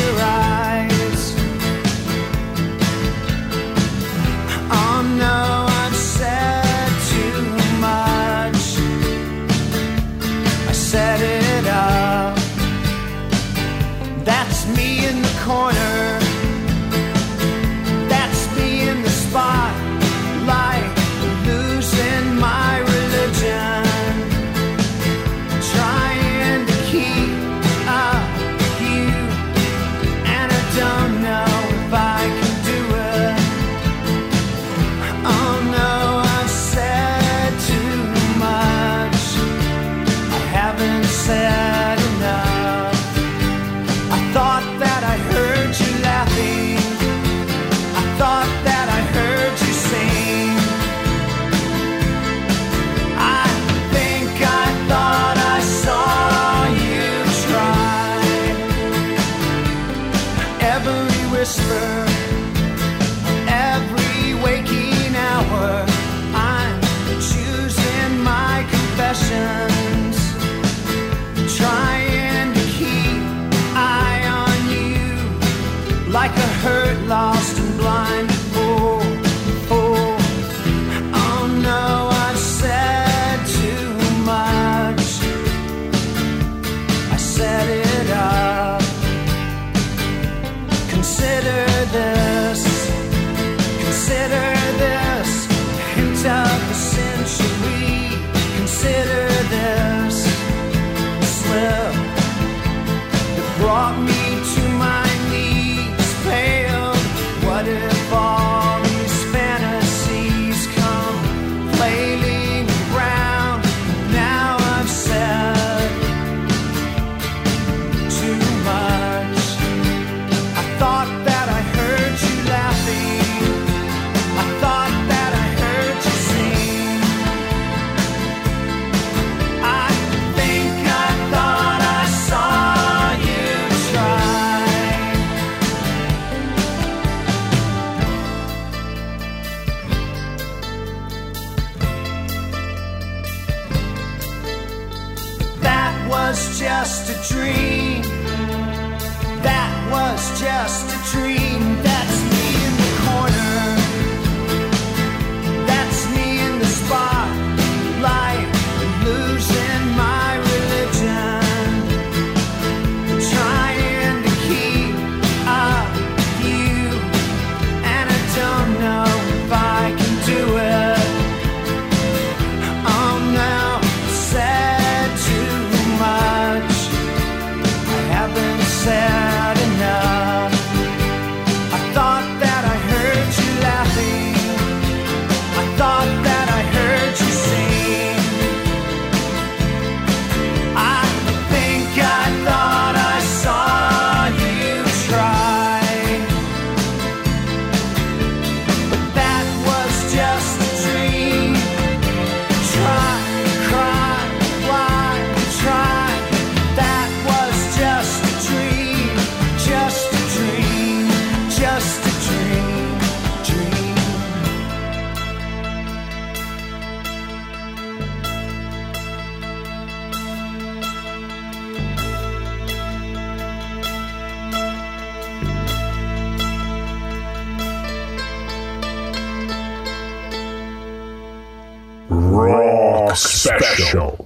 Special. 233.46 234.25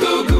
Radio 0.00 0.37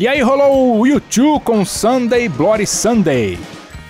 E 0.00 0.06
aí 0.06 0.22
rolou 0.22 0.78
o 0.78 0.82
U2 0.84 1.40
com 1.40 1.64
Sunday 1.64 2.28
Bloody 2.28 2.64
Sunday, 2.64 3.36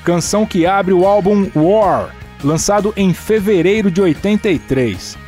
canção 0.02 0.46
que 0.46 0.64
abre 0.64 0.94
o 0.94 1.06
álbum 1.06 1.50
War, 1.54 2.14
lançado 2.42 2.94
em 2.96 3.12
fevereiro 3.12 3.90
de 3.90 4.00
83. 4.00 5.18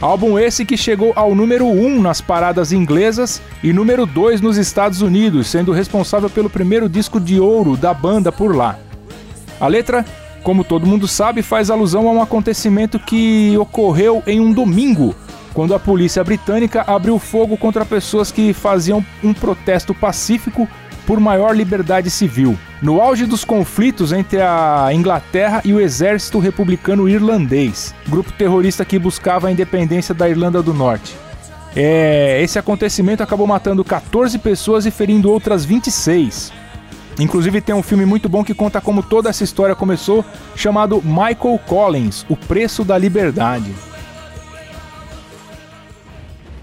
Álbum 0.00 0.38
esse 0.38 0.64
que 0.64 0.76
chegou 0.76 1.12
ao 1.16 1.34
número 1.34 1.66
1 1.66 2.00
nas 2.00 2.20
paradas 2.20 2.70
inglesas 2.70 3.42
e 3.64 3.72
número 3.72 4.06
2 4.06 4.40
nos 4.40 4.56
Estados 4.56 5.02
Unidos, 5.02 5.48
sendo 5.48 5.72
responsável 5.72 6.30
pelo 6.30 6.48
primeiro 6.48 6.88
disco 6.88 7.18
de 7.18 7.40
ouro 7.40 7.76
da 7.76 7.92
banda 7.92 8.30
por 8.30 8.54
lá. 8.54 8.78
A 9.58 9.66
letra, 9.66 10.04
como 10.44 10.62
todo 10.62 10.86
mundo 10.86 11.08
sabe, 11.08 11.42
faz 11.42 11.68
alusão 11.68 12.08
a 12.08 12.12
um 12.12 12.22
acontecimento 12.22 12.96
que 13.00 13.58
ocorreu 13.58 14.22
em 14.24 14.38
um 14.38 14.52
domingo, 14.52 15.16
quando 15.58 15.74
a 15.74 15.78
polícia 15.80 16.22
britânica 16.22 16.84
abriu 16.86 17.18
fogo 17.18 17.56
contra 17.56 17.84
pessoas 17.84 18.30
que 18.30 18.52
faziam 18.52 19.04
um 19.24 19.34
protesto 19.34 19.92
pacífico 19.92 20.68
por 21.04 21.18
maior 21.18 21.50
liberdade 21.50 22.10
civil. 22.10 22.56
No 22.80 23.00
auge 23.00 23.26
dos 23.26 23.44
conflitos 23.44 24.12
entre 24.12 24.40
a 24.40 24.88
Inglaterra 24.92 25.60
e 25.64 25.72
o 25.72 25.80
exército 25.80 26.38
republicano 26.38 27.08
irlandês, 27.08 27.92
grupo 28.06 28.30
terrorista 28.34 28.84
que 28.84 29.00
buscava 29.00 29.48
a 29.48 29.50
independência 29.50 30.14
da 30.14 30.28
Irlanda 30.28 30.62
do 30.62 30.72
Norte. 30.72 31.16
É, 31.74 32.40
esse 32.40 32.56
acontecimento 32.56 33.24
acabou 33.24 33.48
matando 33.48 33.82
14 33.82 34.38
pessoas 34.38 34.86
e 34.86 34.92
ferindo 34.92 35.28
outras 35.28 35.64
26. 35.64 36.52
Inclusive 37.18 37.60
tem 37.60 37.74
um 37.74 37.82
filme 37.82 38.06
muito 38.06 38.28
bom 38.28 38.44
que 38.44 38.54
conta 38.54 38.80
como 38.80 39.02
toda 39.02 39.28
essa 39.28 39.42
história 39.42 39.74
começou, 39.74 40.24
chamado 40.54 41.02
Michael 41.04 41.58
Collins, 41.66 42.24
O 42.28 42.36
Preço 42.36 42.84
da 42.84 42.96
Liberdade. 42.96 43.87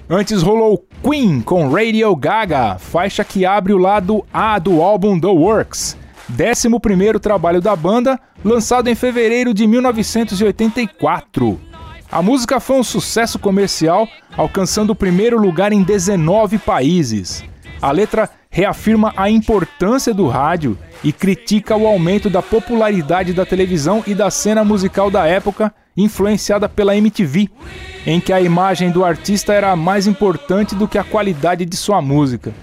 Antes 0.08 0.44
rolou 0.44 0.86
Queen 1.02 1.42
com 1.42 1.68
Radio 1.68 2.16
Gaga, 2.16 2.78
faixa 2.78 3.24
que 3.24 3.44
abre 3.44 3.74
o 3.74 3.78
lado 3.80 4.24
A 4.32 4.60
do 4.60 4.80
álbum 4.80 5.20
The 5.20 5.26
Works, 5.26 5.98
11º 6.32 7.20
trabalho 7.20 7.60
da 7.60 7.76
banda, 7.76 8.20
lançado 8.44 8.88
em 8.88 8.94
fevereiro 8.94 9.52
de 9.52 9.66
1984. 9.66 11.60
A 12.12 12.22
música 12.22 12.60
foi 12.60 12.78
um 12.78 12.84
sucesso 12.84 13.40
comercial, 13.40 14.08
alcançando 14.38 14.92
o 14.92 14.96
primeiro 14.96 15.40
lugar 15.40 15.74
em 15.74 15.82
19 15.82 16.60
países. 16.60 17.44
A 17.82 17.92
letra 17.92 18.30
reafirma 18.52 19.12
a 19.18 19.28
importância 19.28 20.14
do 20.14 20.28
rádio 20.28 20.78
e 21.04 21.12
critica 21.12 21.76
o 21.76 21.88
aumento 21.88 22.30
da 22.30 22.44
popularidade 22.44 23.34
da 23.34 23.44
televisão 23.44 24.04
e 24.06 24.14
da 24.14 24.30
cena 24.30 24.64
musical 24.64 25.10
da 25.10 25.26
época, 25.26 25.74
influenciada 25.96 26.68
pela 26.68 26.96
MTV, 26.96 27.50
em 28.06 28.20
que 28.20 28.34
a 28.34 28.42
imagem 28.42 28.92
do 28.92 29.06
artista 29.06 29.54
era 29.54 29.76
mais 29.76 30.08
importante 30.08 30.76
do 30.76 30.88
que 30.88 30.98
a 30.98 31.04
qualidade 31.04 31.66
de 31.66 31.76
sua 31.76 32.02
música. 32.02 32.54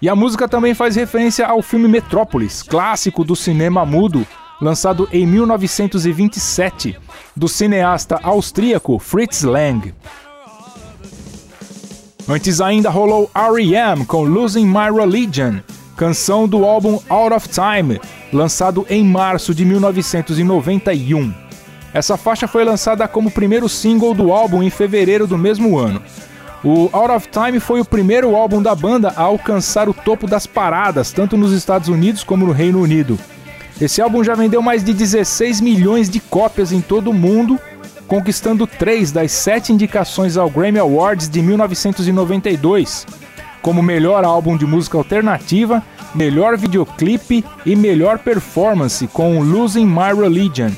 E 0.00 0.08
a 0.08 0.14
música 0.14 0.46
também 0.46 0.74
faz 0.74 0.94
referência 0.94 1.46
ao 1.46 1.62
filme 1.62 1.88
Metrópolis, 1.88 2.62
clássico 2.62 3.24
do 3.24 3.34
cinema 3.34 3.84
mudo, 3.84 4.26
lançado 4.60 5.08
em 5.12 5.26
1927, 5.26 6.98
do 7.34 7.48
cineasta 7.48 8.18
austríaco 8.22 8.98
Fritz 8.98 9.42
Lang. 9.42 9.94
Antes 12.28 12.60
ainda 12.60 12.90
rolou 12.90 13.30
R.E.M. 13.34 14.04
com 14.04 14.24
Losing 14.24 14.66
My 14.66 14.90
Religion, 14.92 15.60
canção 15.96 16.48
do 16.48 16.64
álbum 16.64 16.98
Out 17.08 17.34
of 17.34 17.48
Time, 17.48 18.00
lançado 18.32 18.84
em 18.90 19.04
março 19.04 19.54
de 19.54 19.64
1991. 19.64 21.45
Essa 21.96 22.18
faixa 22.18 22.46
foi 22.46 22.62
lançada 22.62 23.08
como 23.08 23.30
primeiro 23.30 23.70
single 23.70 24.12
do 24.12 24.30
álbum 24.30 24.62
em 24.62 24.68
fevereiro 24.68 25.26
do 25.26 25.38
mesmo 25.38 25.78
ano. 25.78 26.02
O 26.62 26.90
Out 26.92 27.10
of 27.10 27.28
Time 27.28 27.58
foi 27.58 27.80
o 27.80 27.86
primeiro 27.86 28.36
álbum 28.36 28.60
da 28.60 28.74
banda 28.74 29.14
a 29.16 29.22
alcançar 29.22 29.88
o 29.88 29.94
topo 29.94 30.26
das 30.26 30.46
paradas, 30.46 31.10
tanto 31.10 31.38
nos 31.38 31.52
Estados 31.52 31.88
Unidos 31.88 32.22
como 32.22 32.44
no 32.44 32.52
Reino 32.52 32.82
Unido. 32.82 33.18
Esse 33.80 34.02
álbum 34.02 34.22
já 34.22 34.34
vendeu 34.34 34.60
mais 34.60 34.84
de 34.84 34.92
16 34.92 35.62
milhões 35.62 36.10
de 36.10 36.20
cópias 36.20 36.70
em 36.70 36.82
todo 36.82 37.12
o 37.12 37.14
mundo, 37.14 37.58
conquistando 38.06 38.66
três 38.66 39.10
das 39.10 39.32
sete 39.32 39.72
indicações 39.72 40.36
ao 40.36 40.50
Grammy 40.50 40.78
Awards 40.78 41.30
de 41.30 41.40
1992, 41.40 43.06
como 43.62 43.82
melhor 43.82 44.22
álbum 44.22 44.54
de 44.54 44.66
música 44.66 44.98
alternativa, 44.98 45.82
melhor 46.14 46.58
videoclipe 46.58 47.42
e 47.64 47.74
melhor 47.74 48.18
performance 48.18 49.06
com 49.06 49.40
Losing 49.40 49.86
My 49.86 50.12
Religion, 50.14 50.72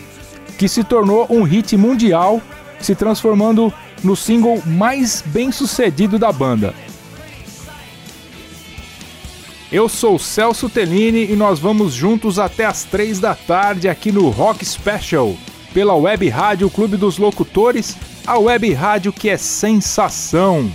que 0.59 0.69
se 0.69 0.83
tornou 0.83 1.27
um 1.31 1.45
hit 1.45 1.77
mundial, 1.77 2.43
se 2.81 2.95
transformando 2.95 3.73
no 4.03 4.17
single 4.17 4.61
mais 4.67 5.23
bem 5.25 5.53
sucedido 5.53 6.19
da 6.19 6.33
banda. 6.33 6.75
Eu 9.71 9.89
sou 9.89 10.19
Celso 10.19 10.69
Tellini 10.69 11.31
e 11.31 11.37
nós 11.37 11.59
vamos 11.61 11.93
juntos 11.93 12.39
até 12.39 12.65
as 12.65 12.85
três 12.85 13.21
da 13.21 13.35
tarde 13.35 13.89
aqui 13.89 14.11
no 14.11 14.31
Rock 14.31 14.65
Special, 14.65 15.37
pela 15.73 15.95
Web 15.95 16.29
Rádio 16.29 16.69
Clube 16.71 16.97
dos 16.97 17.19
Locutores, 17.19 17.97
a 18.27 18.39
web 18.39 18.73
rádio 18.73 19.13
que 19.13 19.29
é 19.29 19.37
sensação. 19.37 20.71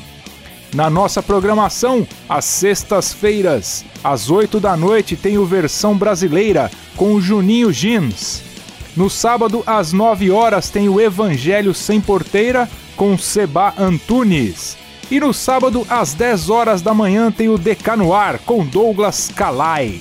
Na 0.74 0.90
nossa 0.90 1.22
programação, 1.22 2.08
às 2.28 2.46
sextas-feiras, 2.46 3.84
às 4.04 4.32
8 4.32 4.60
da 4.60 4.78
noite, 4.78 5.16
tem 5.16 5.38
o 5.38 5.46
versão 5.46 5.96
brasileira 5.96 6.72
com 6.96 7.14
o 7.14 7.22
Juninho 7.22 7.72
Jeans. 7.72 8.53
No 8.96 9.10
sábado, 9.10 9.64
às 9.66 9.92
9 9.92 10.30
horas, 10.30 10.70
tem 10.70 10.88
o 10.88 11.02
Evangelho 11.02 11.74
Sem 11.74 12.00
Porteira 12.00 12.70
com 12.96 13.18
Seba 13.18 13.74
Antunes. 13.78 14.78
E 15.10 15.20
no 15.20 15.34
sábado, 15.34 15.86
às 15.90 16.14
10 16.14 16.50
horas 16.50 16.82
da 16.82 16.94
manhã, 16.94 17.32
tem 17.32 17.50
o 17.50 17.58
Decanuar 17.58 18.40
com 18.46 18.66
Douglas 18.66 19.32
Calai. 19.36 20.00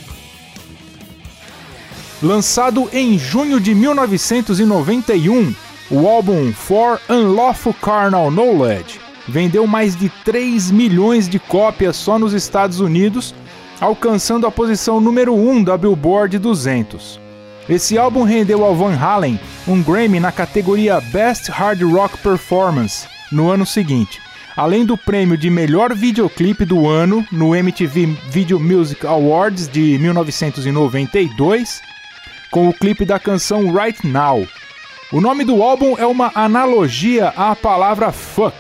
Lançado 2.23 2.89
em 2.93 3.19
junho 3.19 3.59
de 3.59 3.75
1991, 3.75 5.55
o 5.91 6.07
álbum 6.07 6.53
For 6.53 7.01
Unlawful 7.09 7.75
Carnal 7.75 8.31
Knowledge 8.31 9.01
vendeu 9.27 9.67
mais 9.67 9.97
de 9.97 10.09
3 10.25 10.71
milhões 10.71 11.29
de 11.29 11.39
cópias 11.39 11.97
só 11.97 12.19
nos 12.19 12.33
Estados 12.33 12.79
Unidos, 12.79 13.35
alcançando 13.81 14.47
a 14.47 14.51
posição 14.51 15.01
número 15.01 15.35
1 15.35 15.65
da 15.65 15.77
Billboard 15.77 16.39
200. 16.39 17.22
Esse 17.69 17.97
álbum 17.97 18.25
rendeu 18.25 18.65
ao 18.65 18.75
Van 18.75 18.95
Halen 18.95 19.39
um 19.69 19.83
Grammy 19.83 20.19
na 20.19 20.33
categoria 20.33 21.01
Best 21.01 21.49
Hard 21.51 21.81
Rock 21.83 22.19
Performance 22.19 23.07
no 23.31 23.51
ano 23.51 23.65
seguinte, 23.65 24.21
além 24.57 24.85
do 24.85 24.99
prêmio 24.99 25.39
de 25.39 25.49
melhor 25.49 25.95
videoclipe 25.95 26.65
do 26.65 26.89
ano 26.89 27.25
no 27.31 27.55
MTV 27.55 28.19
Video 28.29 28.59
Music 28.59 29.07
Awards 29.07 29.69
de 29.69 29.97
1992, 29.99 31.81
com 32.51 32.69
o 32.69 32.75
clipe 32.75 33.05
da 33.05 33.19
canção 33.19 33.73
Right 33.73 34.07
Now. 34.07 34.47
O 35.13 35.21
nome 35.21 35.45
do 35.45 35.63
álbum 35.63 35.97
é 35.97 36.07
uma 36.07 36.33
analogia 36.35 37.29
à 37.37 37.55
palavra 37.55 38.11
fuck, 38.11 38.57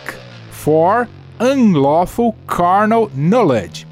for 0.50 1.08
unlawful 1.40 2.34
carnal 2.46 3.10
knowledge. 3.14 3.91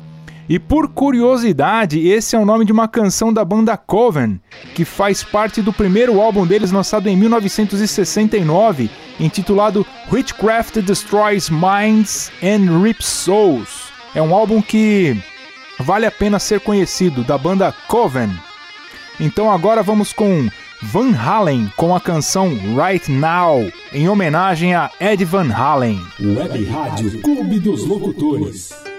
E 0.51 0.59
por 0.59 0.89
curiosidade, 0.89 2.09
esse 2.09 2.35
é 2.35 2.39
o 2.39 2.45
nome 2.45 2.65
de 2.65 2.73
uma 2.73 2.89
canção 2.89 3.33
da 3.33 3.45
banda 3.45 3.77
Coven, 3.77 4.41
que 4.75 4.85
faz 4.85 5.23
parte 5.23 5.63
do 5.63 5.73
primeiro 5.73 6.21
álbum 6.21 6.45
deles 6.45 6.73
lançado 6.73 7.07
em 7.09 7.17
1969, 7.17 8.91
intitulado 9.21 9.87
Witchcraft 10.13 10.79
Destroys 10.79 11.49
Minds 11.49 12.33
and 12.43 12.83
Rips 12.83 13.07
Souls. 13.07 13.93
É 14.13 14.21
um 14.21 14.35
álbum 14.35 14.61
que 14.61 15.17
vale 15.79 16.05
a 16.05 16.11
pena 16.11 16.41
ser 16.41 16.59
conhecido, 16.59 17.23
da 17.23 17.39
banda 17.39 17.73
Coven. 17.87 18.37
Então 19.21 19.53
agora 19.53 19.85
vamos 19.85 20.13
com 20.13 20.49
Van 20.83 21.15
Halen 21.17 21.73
com 21.77 21.95
a 21.95 22.01
canção 22.01 22.59
Right 22.75 23.09
Now, 23.09 23.71
em 23.93 24.09
homenagem 24.09 24.75
a 24.75 24.91
Ed 24.99 25.25
Van 25.25 25.49
Halen. 25.49 26.01
Web 26.21 26.65
Rádio 26.65 27.21
Clube 27.23 27.61
dos 27.61 27.87
Locutores. 27.87 28.91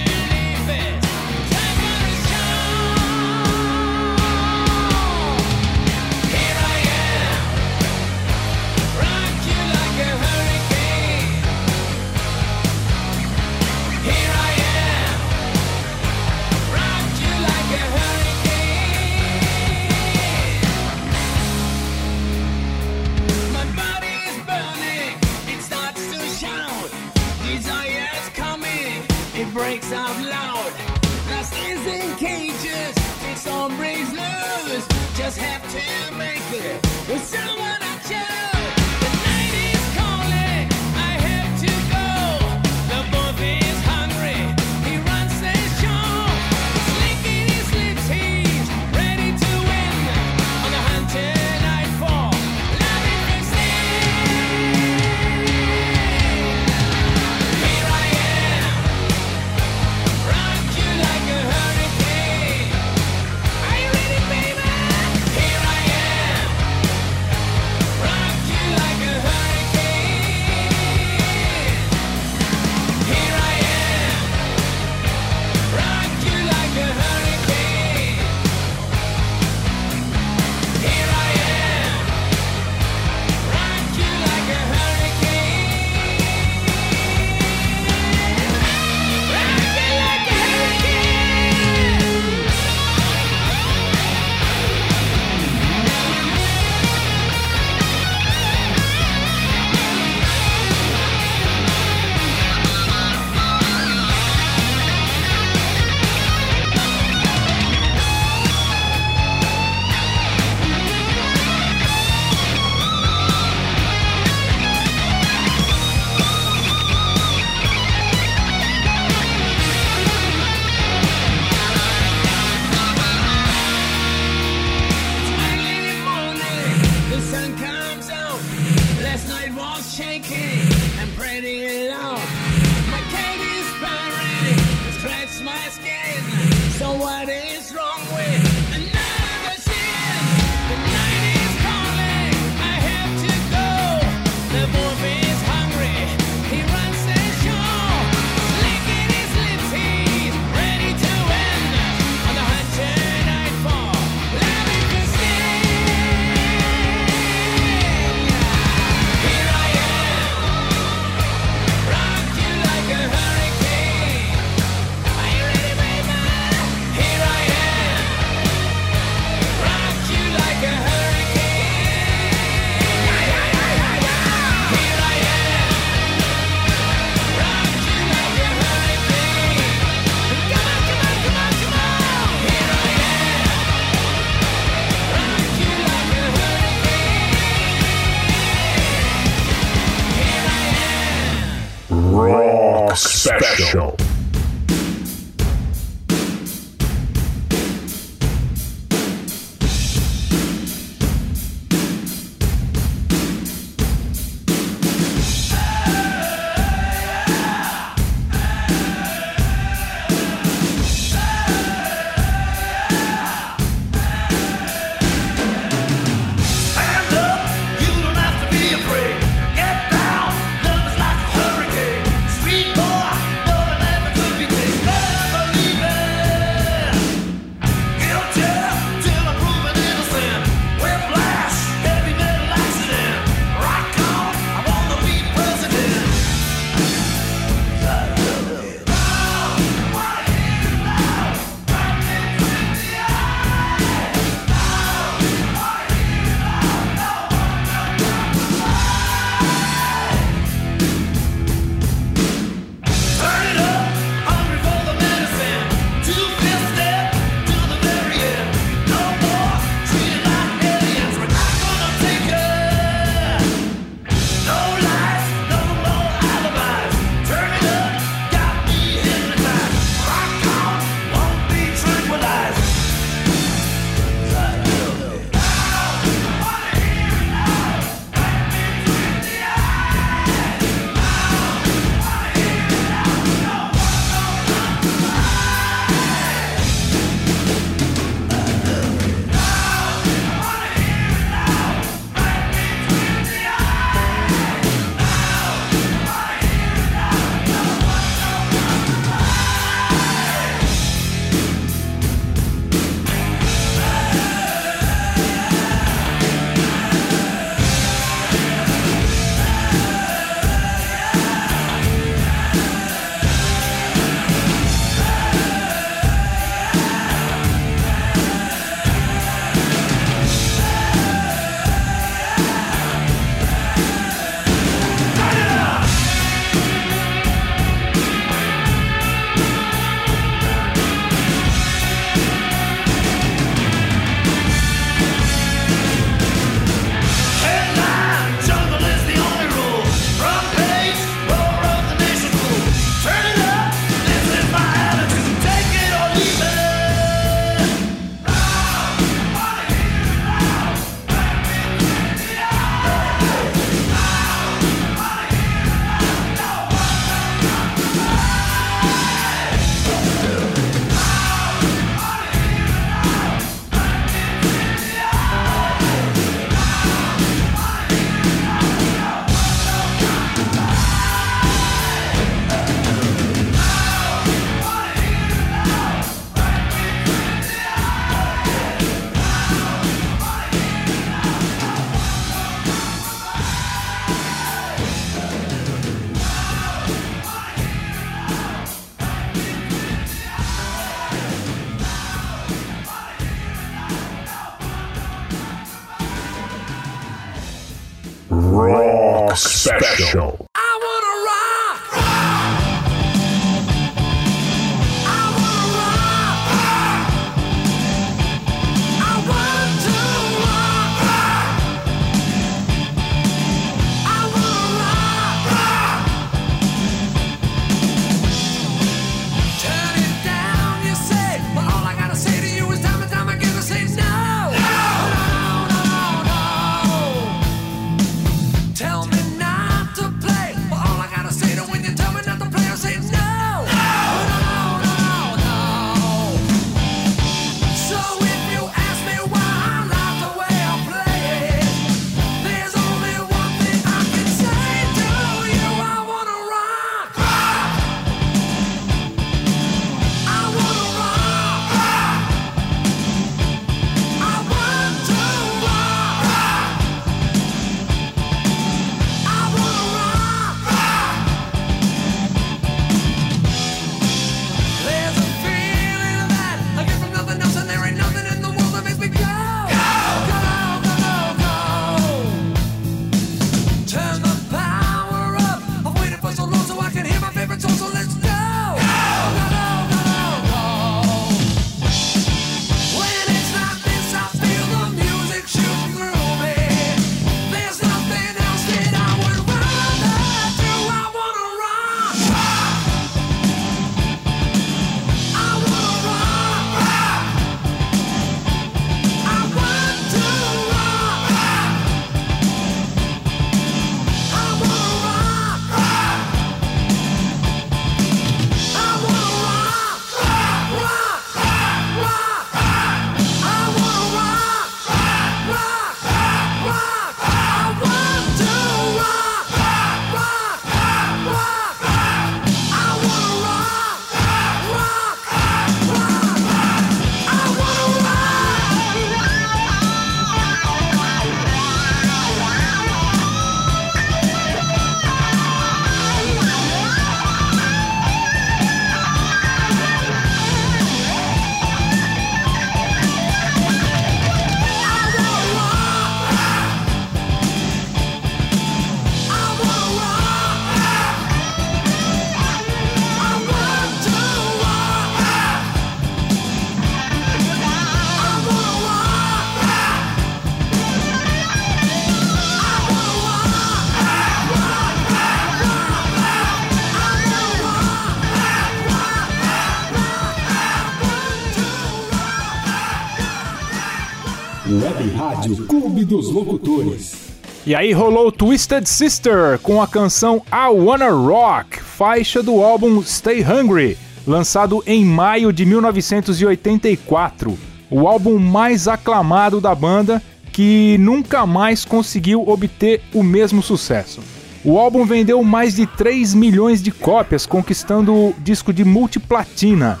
Rádio 575.44 575.66
Clube 575.66 576.06
dos 576.06 576.30
Locutores. 576.30 577.34
E 577.66 577.74
aí 577.74 577.92
rolou 577.92 578.32
Twisted 578.32 578.86
Sister 578.86 579.58
com 579.62 579.82
a 579.82 579.86
canção 579.86 580.42
I 580.50 580.72
Wanna 580.72 581.10
Rock, 581.10 581.82
faixa 581.82 582.42
do 582.42 582.62
álbum 582.62 583.02
Stay 583.02 583.44
Hungry, 583.44 583.98
lançado 584.26 584.82
em 584.86 585.04
maio 585.04 585.52
de 585.52 585.66
1984. 585.66 587.58
O 587.90 588.08
álbum 588.08 588.38
mais 588.38 588.88
aclamado 588.88 589.60
da 589.60 589.74
banda 589.74 590.22
que 590.50 590.96
nunca 590.98 591.44
mais 591.44 591.84
conseguiu 591.84 592.48
obter 592.48 593.02
o 593.12 593.22
mesmo 593.22 593.62
sucesso. 593.62 594.22
O 594.64 594.78
álbum 594.78 595.04
vendeu 595.04 595.42
mais 595.44 595.76
de 595.76 595.86
3 595.86 596.32
milhões 596.32 596.82
de 596.82 596.90
cópias, 596.90 597.44
conquistando 597.44 598.14
o 598.14 598.34
disco 598.38 598.72
de 598.72 598.82
multiplatina. 598.82 600.00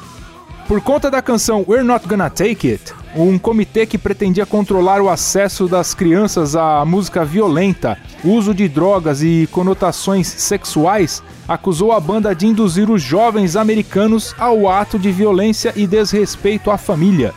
Por 0.66 0.80
conta 0.80 1.10
da 1.10 1.20
canção 1.20 1.62
We're 1.68 1.84
Not 1.84 2.08
Gonna 2.08 2.30
Take 2.30 2.72
It, 2.72 2.94
um 3.14 3.38
comitê 3.38 3.84
que 3.84 3.98
pretendia 3.98 4.46
controlar 4.46 5.02
o 5.02 5.10
acesso 5.10 5.68
das 5.68 5.92
crianças 5.92 6.56
à 6.56 6.82
música 6.86 7.22
violenta, 7.22 7.98
uso 8.24 8.54
de 8.54 8.66
drogas 8.66 9.22
e 9.22 9.46
conotações 9.52 10.26
sexuais, 10.26 11.22
acusou 11.46 11.92
a 11.92 12.00
banda 12.00 12.34
de 12.34 12.46
induzir 12.46 12.90
os 12.90 13.02
jovens 13.02 13.56
americanos 13.56 14.34
ao 14.38 14.66
ato 14.66 14.98
de 14.98 15.12
violência 15.12 15.70
e 15.76 15.86
desrespeito 15.86 16.70
à 16.70 16.78
família. 16.78 17.34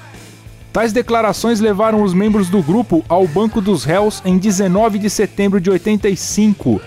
Tais 0.71 0.93
declarações 0.93 1.59
levaram 1.59 2.03
os 2.03 2.13
membros 2.13 2.49
do 2.49 2.63
grupo 2.63 3.03
ao 3.09 3.27
banco 3.27 3.59
dos 3.59 3.83
réus 3.83 4.21
em 4.23 4.37
19 4.37 4.99
de 4.99 5.09
setembro 5.09 5.59
de 5.59 5.69
85. 5.69 6.79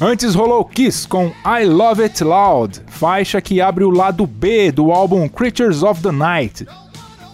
Antes 0.00 0.34
rolou 0.34 0.64
Kiss 0.64 1.06
com 1.06 1.32
I 1.46 1.64
Love 1.64 2.02
It 2.02 2.24
Loud, 2.24 2.80
faixa 2.88 3.40
que 3.40 3.60
abre 3.60 3.84
o 3.84 3.90
lado 3.90 4.26
B 4.26 4.72
do 4.72 4.90
álbum 4.90 5.28
Creatures 5.28 5.84
of 5.84 6.02
the 6.02 6.10
Night. 6.10 6.66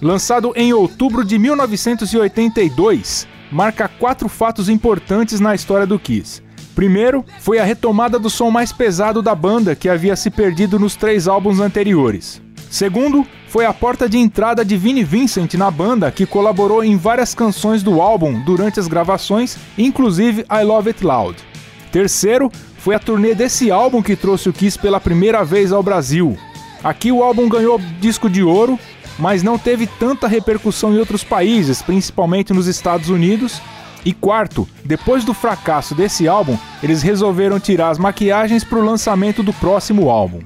Lançado 0.02 0.52
em 0.54 0.70
outubro 0.74 1.24
de 1.24 1.38
1982, 1.38 3.26
marca 3.50 3.88
quatro 3.88 4.28
fatos 4.28 4.68
importantes 4.68 5.40
na 5.40 5.54
história 5.54 5.86
do 5.86 5.98
Kiss. 5.98 6.42
Primeiro, 6.74 7.24
foi 7.40 7.58
a 7.58 7.64
retomada 7.64 8.18
do 8.18 8.28
som 8.28 8.50
mais 8.50 8.72
pesado 8.72 9.22
da 9.22 9.34
banda 9.34 9.74
que 9.74 9.88
havia 9.88 10.14
se 10.14 10.30
perdido 10.30 10.78
nos 10.78 10.94
três 10.94 11.26
álbuns 11.26 11.60
anteriores. 11.60 12.42
Segundo, 12.70 13.26
foi 13.48 13.64
a 13.64 13.72
porta 13.72 14.06
de 14.06 14.18
entrada 14.18 14.64
de 14.66 14.76
Vinnie 14.76 15.02
Vincent 15.02 15.54
na 15.54 15.70
banda, 15.70 16.10
que 16.12 16.26
colaborou 16.26 16.84
em 16.84 16.96
várias 16.96 17.34
canções 17.34 17.82
do 17.82 18.02
álbum 18.02 18.38
durante 18.44 18.78
as 18.78 18.86
gravações, 18.86 19.56
inclusive 19.78 20.42
I 20.42 20.62
Love 20.62 20.90
It 20.90 21.04
Loud. 21.04 21.49
Terceiro, 21.92 22.50
foi 22.78 22.94
a 22.94 22.98
turnê 22.98 23.34
desse 23.34 23.70
álbum 23.70 24.02
que 24.02 24.16
trouxe 24.16 24.48
o 24.48 24.52
Kiss 24.52 24.78
pela 24.78 25.00
primeira 25.00 25.44
vez 25.44 25.72
ao 25.72 25.82
Brasil. 25.82 26.36
Aqui 26.82 27.12
o 27.12 27.22
álbum 27.22 27.48
ganhou 27.48 27.78
disco 28.00 28.30
de 28.30 28.42
ouro, 28.42 28.78
mas 29.18 29.42
não 29.42 29.58
teve 29.58 29.86
tanta 29.86 30.26
repercussão 30.26 30.94
em 30.94 30.98
outros 30.98 31.22
países, 31.22 31.82
principalmente 31.82 32.54
nos 32.54 32.66
Estados 32.66 33.10
Unidos. 33.10 33.60
E 34.02 34.14
quarto, 34.14 34.66
depois 34.82 35.24
do 35.24 35.34
fracasso 35.34 35.94
desse 35.94 36.26
álbum, 36.26 36.56
eles 36.82 37.02
resolveram 37.02 37.60
tirar 37.60 37.90
as 37.90 37.98
maquiagens 37.98 38.64
para 38.64 38.78
o 38.78 38.84
lançamento 38.84 39.42
do 39.42 39.52
próximo 39.52 40.08
álbum. 40.08 40.40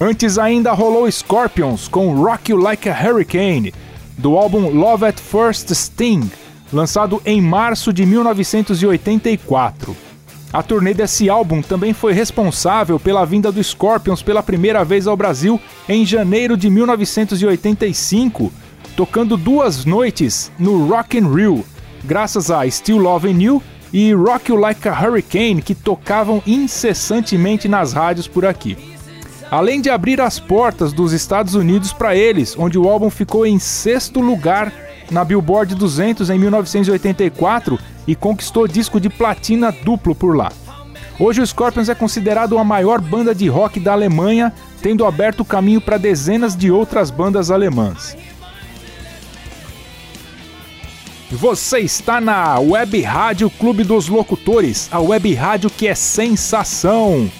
Antes 0.00 0.38
ainda 0.38 0.72
rolou 0.72 1.10
Scorpions 1.10 1.86
com 1.86 2.14
Rock 2.14 2.50
You 2.50 2.58
Like 2.58 2.88
a 2.88 2.94
Hurricane, 2.94 3.72
do 4.18 4.36
álbum 4.36 4.70
Love 4.70 5.04
at 5.04 5.20
First 5.20 5.72
Sting, 5.72 6.28
lançado 6.72 7.20
em 7.24 7.40
março 7.40 7.92
de 7.92 8.04
1984. 8.06 9.96
A 10.52 10.62
turnê 10.62 10.92
desse 10.92 11.30
álbum 11.30 11.62
também 11.62 11.92
foi 11.92 12.12
responsável 12.12 12.98
pela 12.98 13.24
vinda 13.24 13.52
do 13.52 13.62
Scorpions 13.62 14.20
pela 14.20 14.42
primeira 14.42 14.84
vez 14.84 15.06
ao 15.06 15.16
Brasil 15.16 15.60
em 15.88 16.04
janeiro 16.04 16.56
de 16.56 16.68
1985, 16.68 18.52
tocando 18.96 19.36
duas 19.36 19.84
noites 19.84 20.50
no 20.58 20.88
Rock 20.88 21.18
in 21.18 21.32
Rio, 21.32 21.64
graças 22.04 22.50
a 22.50 22.68
Still 22.68 22.98
Loving 22.98 23.40
You 23.40 23.62
e 23.92 24.12
Rock 24.12 24.50
You 24.50 24.58
Like 24.58 24.88
a 24.88 24.92
Hurricane, 24.92 25.62
que 25.62 25.74
tocavam 25.74 26.42
incessantemente 26.44 27.68
nas 27.68 27.92
rádios 27.92 28.26
por 28.26 28.44
aqui. 28.44 28.76
Além 29.50 29.80
de 29.80 29.88
abrir 29.88 30.20
as 30.20 30.40
portas 30.40 30.92
dos 30.92 31.12
Estados 31.12 31.54
Unidos 31.54 31.92
para 31.92 32.16
eles, 32.16 32.56
onde 32.58 32.78
o 32.78 32.88
álbum 32.88 33.10
ficou 33.10 33.46
em 33.46 33.58
sexto 33.58 34.20
lugar 34.20 34.72
na 35.10 35.24
Billboard 35.24 35.74
200 35.74 36.30
em 36.30 36.38
1984 36.38 37.78
e 38.06 38.14
conquistou 38.14 38.68
disco 38.68 39.00
de 39.00 39.08
platina 39.08 39.72
duplo 39.72 40.14
por 40.14 40.36
lá. 40.36 40.52
Hoje 41.18 41.42
o 41.42 41.46
Scorpions 41.46 41.88
é 41.88 41.94
considerado 41.94 42.56
a 42.56 42.64
maior 42.64 43.00
banda 43.00 43.34
de 43.34 43.46
rock 43.48 43.78
da 43.78 43.92
Alemanha, 43.92 44.52
tendo 44.80 45.04
aberto 45.04 45.44
caminho 45.44 45.80
para 45.80 45.98
dezenas 45.98 46.56
de 46.56 46.70
outras 46.70 47.10
bandas 47.10 47.50
alemãs. 47.50 48.16
Você 51.30 51.78
está 51.80 52.20
na 52.20 52.58
Web 52.58 53.02
Rádio 53.02 53.50
Clube 53.50 53.84
dos 53.84 54.08
Locutores, 54.08 54.88
a 54.90 54.98
web 54.98 55.32
rádio 55.34 55.70
que 55.70 55.86
é 55.86 55.94
sensação. 55.94 57.30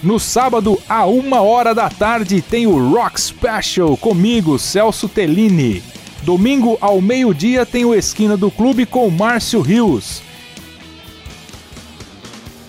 No 0.00 0.20
sábado, 0.20 0.80
a 0.88 1.06
uma 1.06 1.40
hora 1.40 1.74
da 1.74 1.88
tarde, 1.88 2.40
tem 2.40 2.68
o 2.68 2.92
Rock 2.92 3.20
Special 3.20 3.96
comigo, 3.96 4.58
Celso 4.58 5.08
Tellini. 5.08 5.82
Domingo, 6.26 6.76
ao 6.80 7.00
meio-dia, 7.00 7.64
tem 7.64 7.84
o 7.84 7.94
Esquina 7.94 8.36
do 8.36 8.50
Clube 8.50 8.84
com 8.84 9.08
Márcio 9.08 9.60
Rios. 9.60 10.20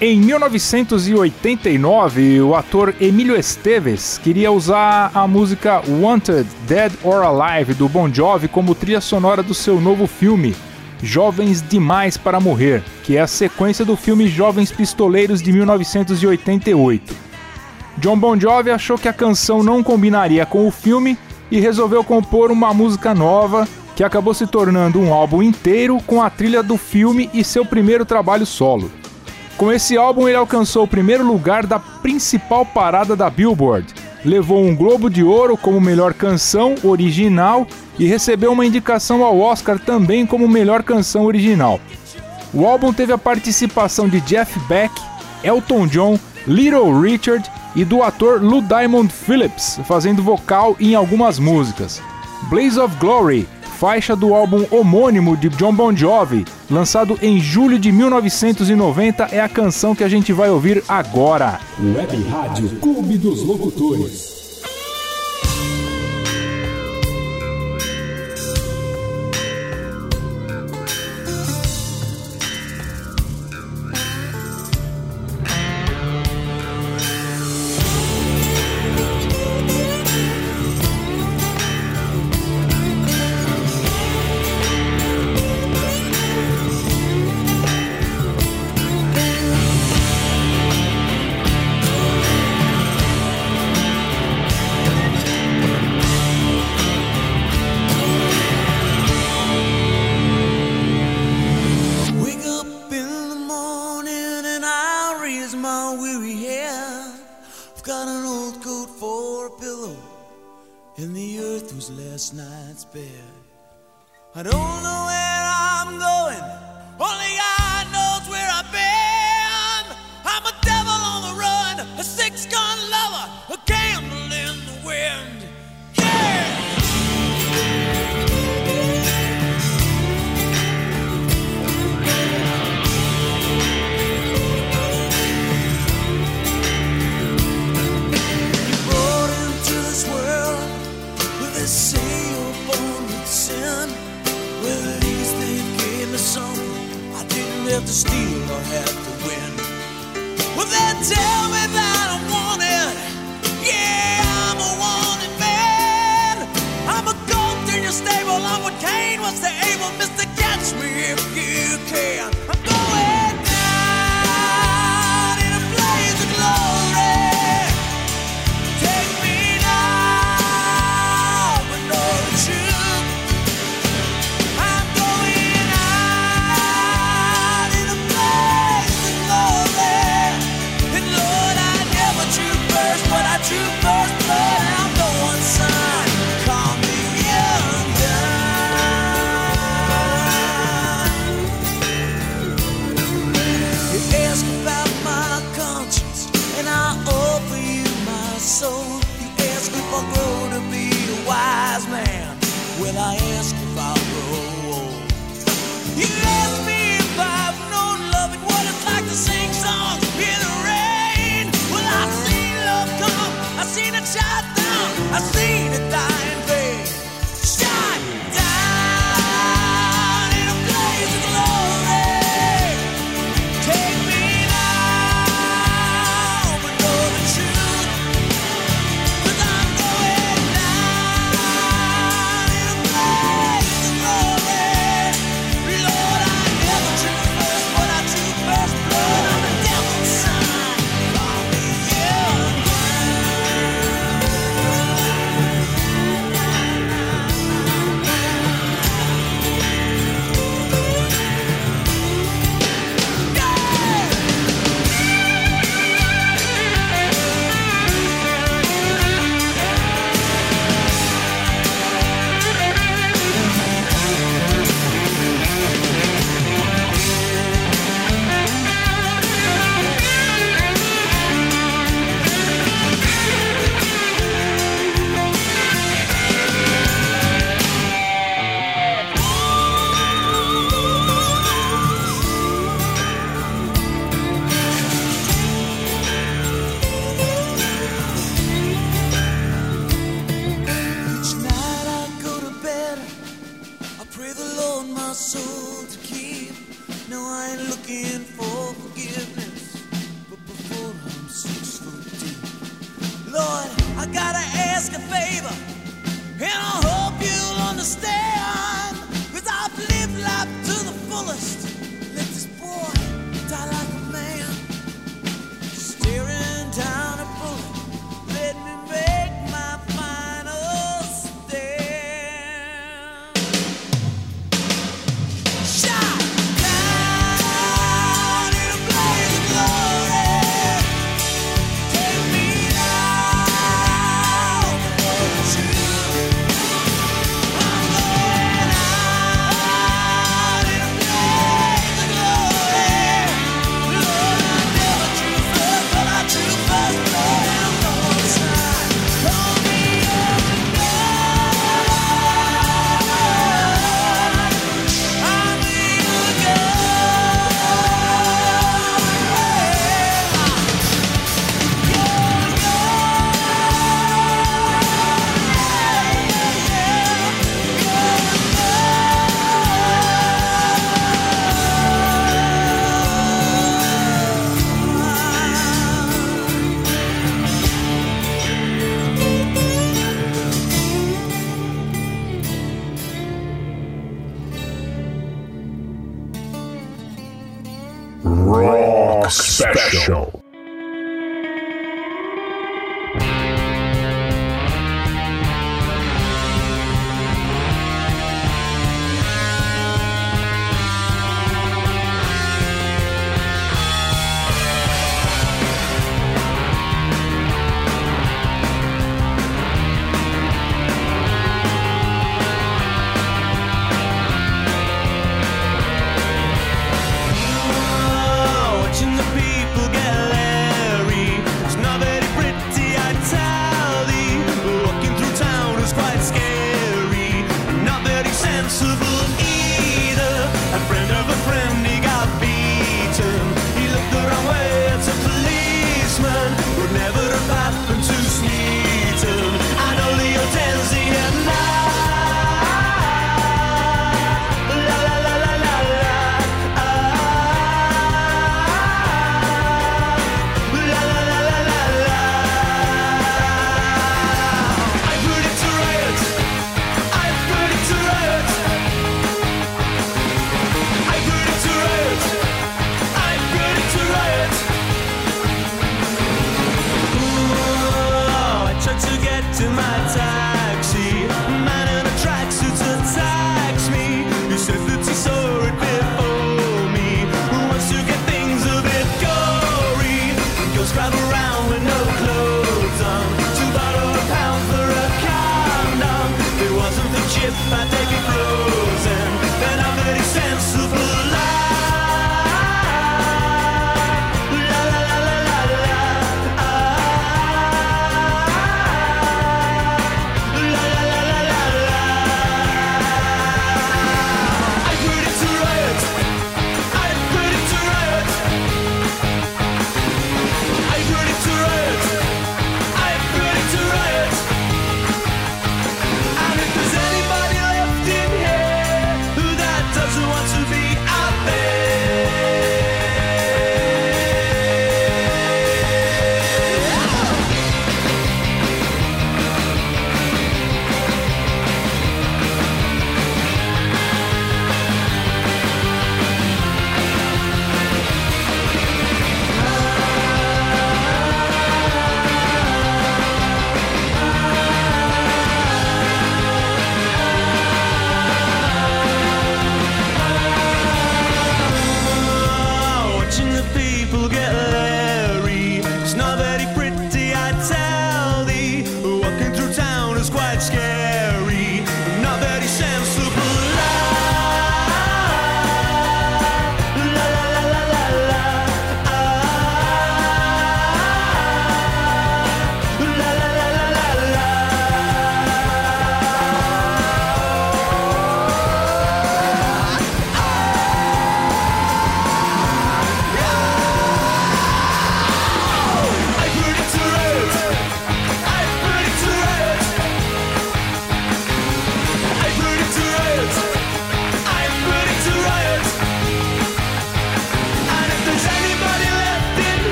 Em 0.00 0.20
1989, 0.20 2.40
o 2.40 2.56
ator 2.56 2.92
Emílio 3.00 3.36
Esteves 3.36 4.18
queria 4.18 4.50
usar 4.50 5.12
a 5.14 5.28
música 5.28 5.80
Wanted, 5.88 6.48
Dead 6.66 6.90
or 7.04 7.22
Alive 7.22 7.74
do 7.74 7.88
Bon 7.88 8.12
Jovi 8.12 8.48
como 8.48 8.74
trilha 8.74 9.00
sonora 9.00 9.40
do 9.40 9.54
seu 9.54 9.80
novo 9.80 10.08
filme, 10.08 10.56
Jovens 11.00 11.62
Demais 11.62 12.16
para 12.16 12.40
Morrer, 12.40 12.82
que 13.04 13.16
é 13.16 13.20
a 13.20 13.28
sequência 13.28 13.84
do 13.84 13.94
filme 13.94 14.26
Jovens 14.26 14.72
Pistoleiros 14.72 15.40
de 15.40 15.52
1988. 15.52 17.14
John 17.98 18.18
Bon 18.18 18.36
Jovi 18.36 18.72
achou 18.72 18.98
que 18.98 19.06
a 19.06 19.12
canção 19.12 19.62
não 19.62 19.80
combinaria 19.80 20.44
com 20.44 20.66
o 20.66 20.72
filme 20.72 21.16
e 21.54 21.60
resolveu 21.60 22.02
compor 22.02 22.50
uma 22.50 22.74
música 22.74 23.14
nova 23.14 23.68
que 23.94 24.02
acabou 24.02 24.34
se 24.34 24.44
tornando 24.44 25.00
um 25.00 25.14
álbum 25.14 25.40
inteiro 25.40 26.02
com 26.04 26.20
a 26.20 26.28
trilha 26.28 26.64
do 26.64 26.76
filme 26.76 27.30
e 27.32 27.44
seu 27.44 27.64
primeiro 27.64 28.04
trabalho 28.04 28.44
solo. 28.44 28.90
Com 29.56 29.70
esse 29.70 29.96
álbum, 29.96 30.26
ele 30.26 30.36
alcançou 30.36 30.82
o 30.82 30.88
primeiro 30.88 31.24
lugar 31.24 31.64
da 31.64 31.78
principal 31.78 32.66
parada 32.66 33.14
da 33.14 33.30
Billboard, 33.30 33.86
levou 34.24 34.64
um 34.64 34.74
Globo 34.74 35.08
de 35.08 35.22
Ouro 35.22 35.56
como 35.56 35.80
melhor 35.80 36.12
canção 36.12 36.74
original 36.82 37.68
e 38.00 38.04
recebeu 38.04 38.50
uma 38.50 38.66
indicação 38.66 39.22
ao 39.22 39.38
Oscar 39.38 39.78
também 39.78 40.26
como 40.26 40.48
melhor 40.48 40.82
canção 40.82 41.24
original. 41.24 41.78
O 42.52 42.66
álbum 42.66 42.92
teve 42.92 43.12
a 43.12 43.18
participação 43.18 44.08
de 44.08 44.20
Jeff 44.22 44.58
Beck, 44.68 44.92
Elton 45.44 45.86
John, 45.86 46.18
Little 46.48 47.00
Richard 47.00 47.48
e 47.74 47.84
do 47.84 48.02
ator 48.02 48.42
Lou 48.42 48.62
Diamond 48.62 49.12
Phillips, 49.12 49.80
fazendo 49.86 50.22
vocal 50.22 50.76
em 50.78 50.94
algumas 50.94 51.38
músicas. 51.38 52.02
Blaze 52.48 52.78
of 52.78 52.94
Glory, 52.96 53.48
faixa 53.78 54.14
do 54.14 54.34
álbum 54.34 54.64
homônimo 54.70 55.36
de 55.36 55.48
John 55.48 55.74
Bon 55.74 55.94
Jovi, 55.94 56.44
lançado 56.70 57.18
em 57.20 57.40
julho 57.40 57.78
de 57.78 57.90
1990, 57.90 59.28
é 59.32 59.40
a 59.40 59.48
canção 59.48 59.94
que 59.94 60.04
a 60.04 60.08
gente 60.08 60.32
vai 60.32 60.50
ouvir 60.50 60.82
agora. 60.88 61.60
Web 61.82 62.22
Rádio 62.28 62.68
Clube 62.80 63.18
dos 63.18 63.42
Locutores. 63.42 64.43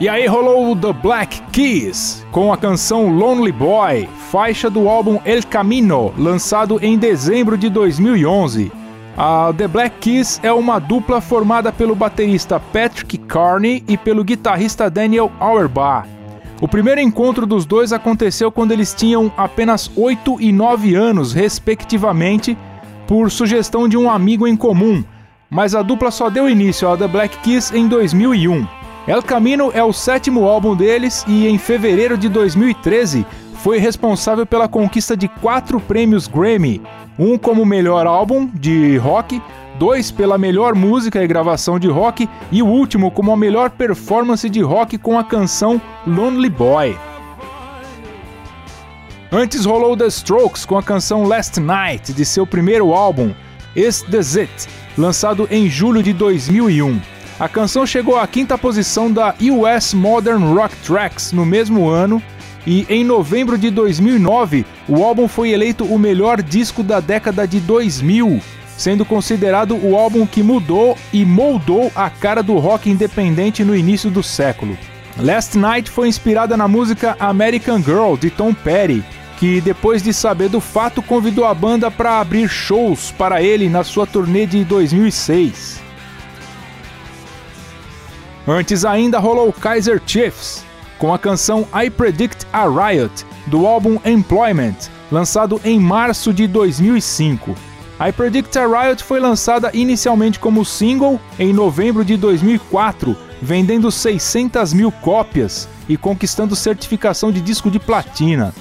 E 0.00 0.08
aí 0.08 0.26
rolou 0.26 0.72
o 0.72 0.76
The 0.76 0.94
Black 0.94 1.42
Keys 1.52 2.24
com 2.32 2.50
a 2.50 2.56
canção 2.56 3.10
Lonely 3.10 3.52
Boy, 3.52 4.08
faixa 4.30 4.70
do 4.70 4.88
álbum 4.88 5.20
El 5.26 5.42
Camino, 5.42 6.14
lançado 6.16 6.82
em 6.82 6.96
dezembro 6.96 7.58
de 7.58 7.68
2011. 7.68 8.72
A 9.14 9.52
The 9.54 9.68
Black 9.68 9.98
Keys 10.00 10.40
é 10.42 10.50
uma 10.50 10.78
dupla 10.78 11.20
formada 11.20 11.70
pelo 11.70 11.94
baterista 11.94 12.58
Patrick 12.58 13.18
Carney 13.18 13.84
e 13.86 13.98
pelo 13.98 14.24
guitarrista 14.24 14.88
Daniel 14.88 15.30
Auerbach. 15.38 16.08
O 16.62 16.66
primeiro 16.66 17.02
encontro 17.02 17.44
dos 17.44 17.66
dois 17.66 17.92
aconteceu 17.92 18.50
quando 18.50 18.72
eles 18.72 18.94
tinham 18.94 19.30
apenas 19.36 19.90
8 19.94 20.40
e 20.40 20.50
9 20.50 20.94
anos, 20.94 21.34
respectivamente, 21.34 22.56
por 23.06 23.30
sugestão 23.30 23.86
de 23.86 23.98
um 23.98 24.10
amigo 24.10 24.48
em 24.48 24.56
comum, 24.56 25.04
mas 25.50 25.74
a 25.74 25.82
dupla 25.82 26.10
só 26.10 26.30
deu 26.30 26.48
início 26.48 26.88
a 26.88 26.96
The 26.96 27.06
Black 27.06 27.36
Keys 27.40 27.70
em 27.70 27.86
2001. 27.86 28.79
El 29.06 29.22
Camino 29.22 29.70
é 29.72 29.82
o 29.82 29.92
sétimo 29.92 30.44
álbum 30.46 30.76
deles 30.76 31.24
e 31.26 31.46
em 31.48 31.56
fevereiro 31.56 32.18
de 32.18 32.28
2013 32.28 33.24
foi 33.54 33.78
responsável 33.78 34.44
pela 34.44 34.68
conquista 34.68 35.16
de 35.16 35.26
quatro 35.26 35.80
prêmios 35.80 36.26
Grammy, 36.28 36.82
um 37.18 37.38
como 37.38 37.64
melhor 37.64 38.06
álbum 38.06 38.46
de 38.46 38.98
rock, 38.98 39.40
dois 39.78 40.10
pela 40.10 40.36
melhor 40.36 40.74
música 40.74 41.22
e 41.22 41.26
gravação 41.26 41.78
de 41.78 41.88
rock 41.88 42.28
e 42.52 42.62
o 42.62 42.66
último 42.66 43.10
como 43.10 43.32
a 43.32 43.36
melhor 43.36 43.70
performance 43.70 44.48
de 44.48 44.60
rock 44.60 44.98
com 44.98 45.18
a 45.18 45.24
canção 45.24 45.80
Lonely 46.06 46.50
Boy. 46.50 46.96
Antes 49.32 49.64
rolou 49.64 49.96
The 49.96 50.08
Strokes 50.08 50.66
com 50.66 50.76
a 50.76 50.82
canção 50.82 51.24
Last 51.24 51.58
Night 51.58 52.12
de 52.12 52.24
seu 52.24 52.46
primeiro 52.46 52.92
álbum, 52.92 53.32
Is 53.74 54.02
This 54.02 54.36
It, 54.36 54.68
lançado 54.98 55.48
em 55.50 55.68
julho 55.70 56.02
de 56.02 56.12
2001. 56.12 57.19
A 57.40 57.48
canção 57.48 57.86
chegou 57.86 58.18
à 58.18 58.26
quinta 58.26 58.58
posição 58.58 59.10
da 59.10 59.34
US 59.40 59.94
Modern 59.94 60.52
Rock 60.54 60.76
Tracks 60.84 61.32
no 61.32 61.46
mesmo 61.46 61.88
ano 61.88 62.22
e 62.66 62.84
em 62.90 63.02
novembro 63.02 63.56
de 63.56 63.70
2009 63.70 64.66
o 64.86 65.02
álbum 65.02 65.26
foi 65.26 65.48
eleito 65.48 65.86
o 65.86 65.98
melhor 65.98 66.42
disco 66.42 66.82
da 66.82 67.00
década 67.00 67.48
de 67.48 67.58
2000, 67.58 68.42
sendo 68.76 69.06
considerado 69.06 69.74
o 69.74 69.96
álbum 69.96 70.26
que 70.26 70.42
mudou 70.42 70.98
e 71.10 71.24
moldou 71.24 71.90
a 71.94 72.10
cara 72.10 72.42
do 72.42 72.58
rock 72.58 72.90
independente 72.90 73.64
no 73.64 73.74
início 73.74 74.10
do 74.10 74.22
século. 74.22 74.76
Last 75.16 75.56
Night 75.56 75.90
foi 75.90 76.08
inspirada 76.08 76.58
na 76.58 76.68
música 76.68 77.16
American 77.18 77.78
Girl 77.78 78.16
de 78.16 78.28
Tom 78.28 78.52
Petty, 78.52 79.02
que 79.38 79.62
depois 79.62 80.02
de 80.02 80.12
saber 80.12 80.50
do 80.50 80.60
fato 80.60 81.00
convidou 81.00 81.46
a 81.46 81.54
banda 81.54 81.90
para 81.90 82.20
abrir 82.20 82.50
shows 82.50 83.10
para 83.12 83.40
ele 83.40 83.70
na 83.70 83.82
sua 83.82 84.06
turnê 84.06 84.44
de 84.44 84.62
2006. 84.62 85.88
Antes 88.46 88.84
ainda 88.84 89.18
rolou 89.18 89.52
Kaiser 89.52 90.00
Chiefs, 90.06 90.64
com 90.98 91.12
a 91.12 91.18
canção 91.18 91.66
I 91.74 91.90
Predict 91.90 92.46
a 92.52 92.66
Riot, 92.66 93.26
do 93.46 93.66
álbum 93.66 93.98
Employment, 94.04 94.76
lançado 95.10 95.60
em 95.64 95.78
março 95.78 96.32
de 96.32 96.46
2005. 96.46 97.54
I 98.00 98.12
Predict 98.12 98.58
a 98.58 98.66
Riot 98.66 99.04
foi 99.04 99.20
lançada 99.20 99.70
inicialmente 99.74 100.38
como 100.38 100.64
single 100.64 101.20
em 101.38 101.52
novembro 101.52 102.02
de 102.02 102.16
2004, 102.16 103.14
vendendo 103.42 103.90
600 103.90 104.72
mil 104.72 104.90
cópias 104.90 105.68
e 105.86 105.98
conquistando 105.98 106.56
certificação 106.56 107.30
de 107.30 107.42
disco 107.42 107.70
de 107.70 107.78
platina. 107.78 108.54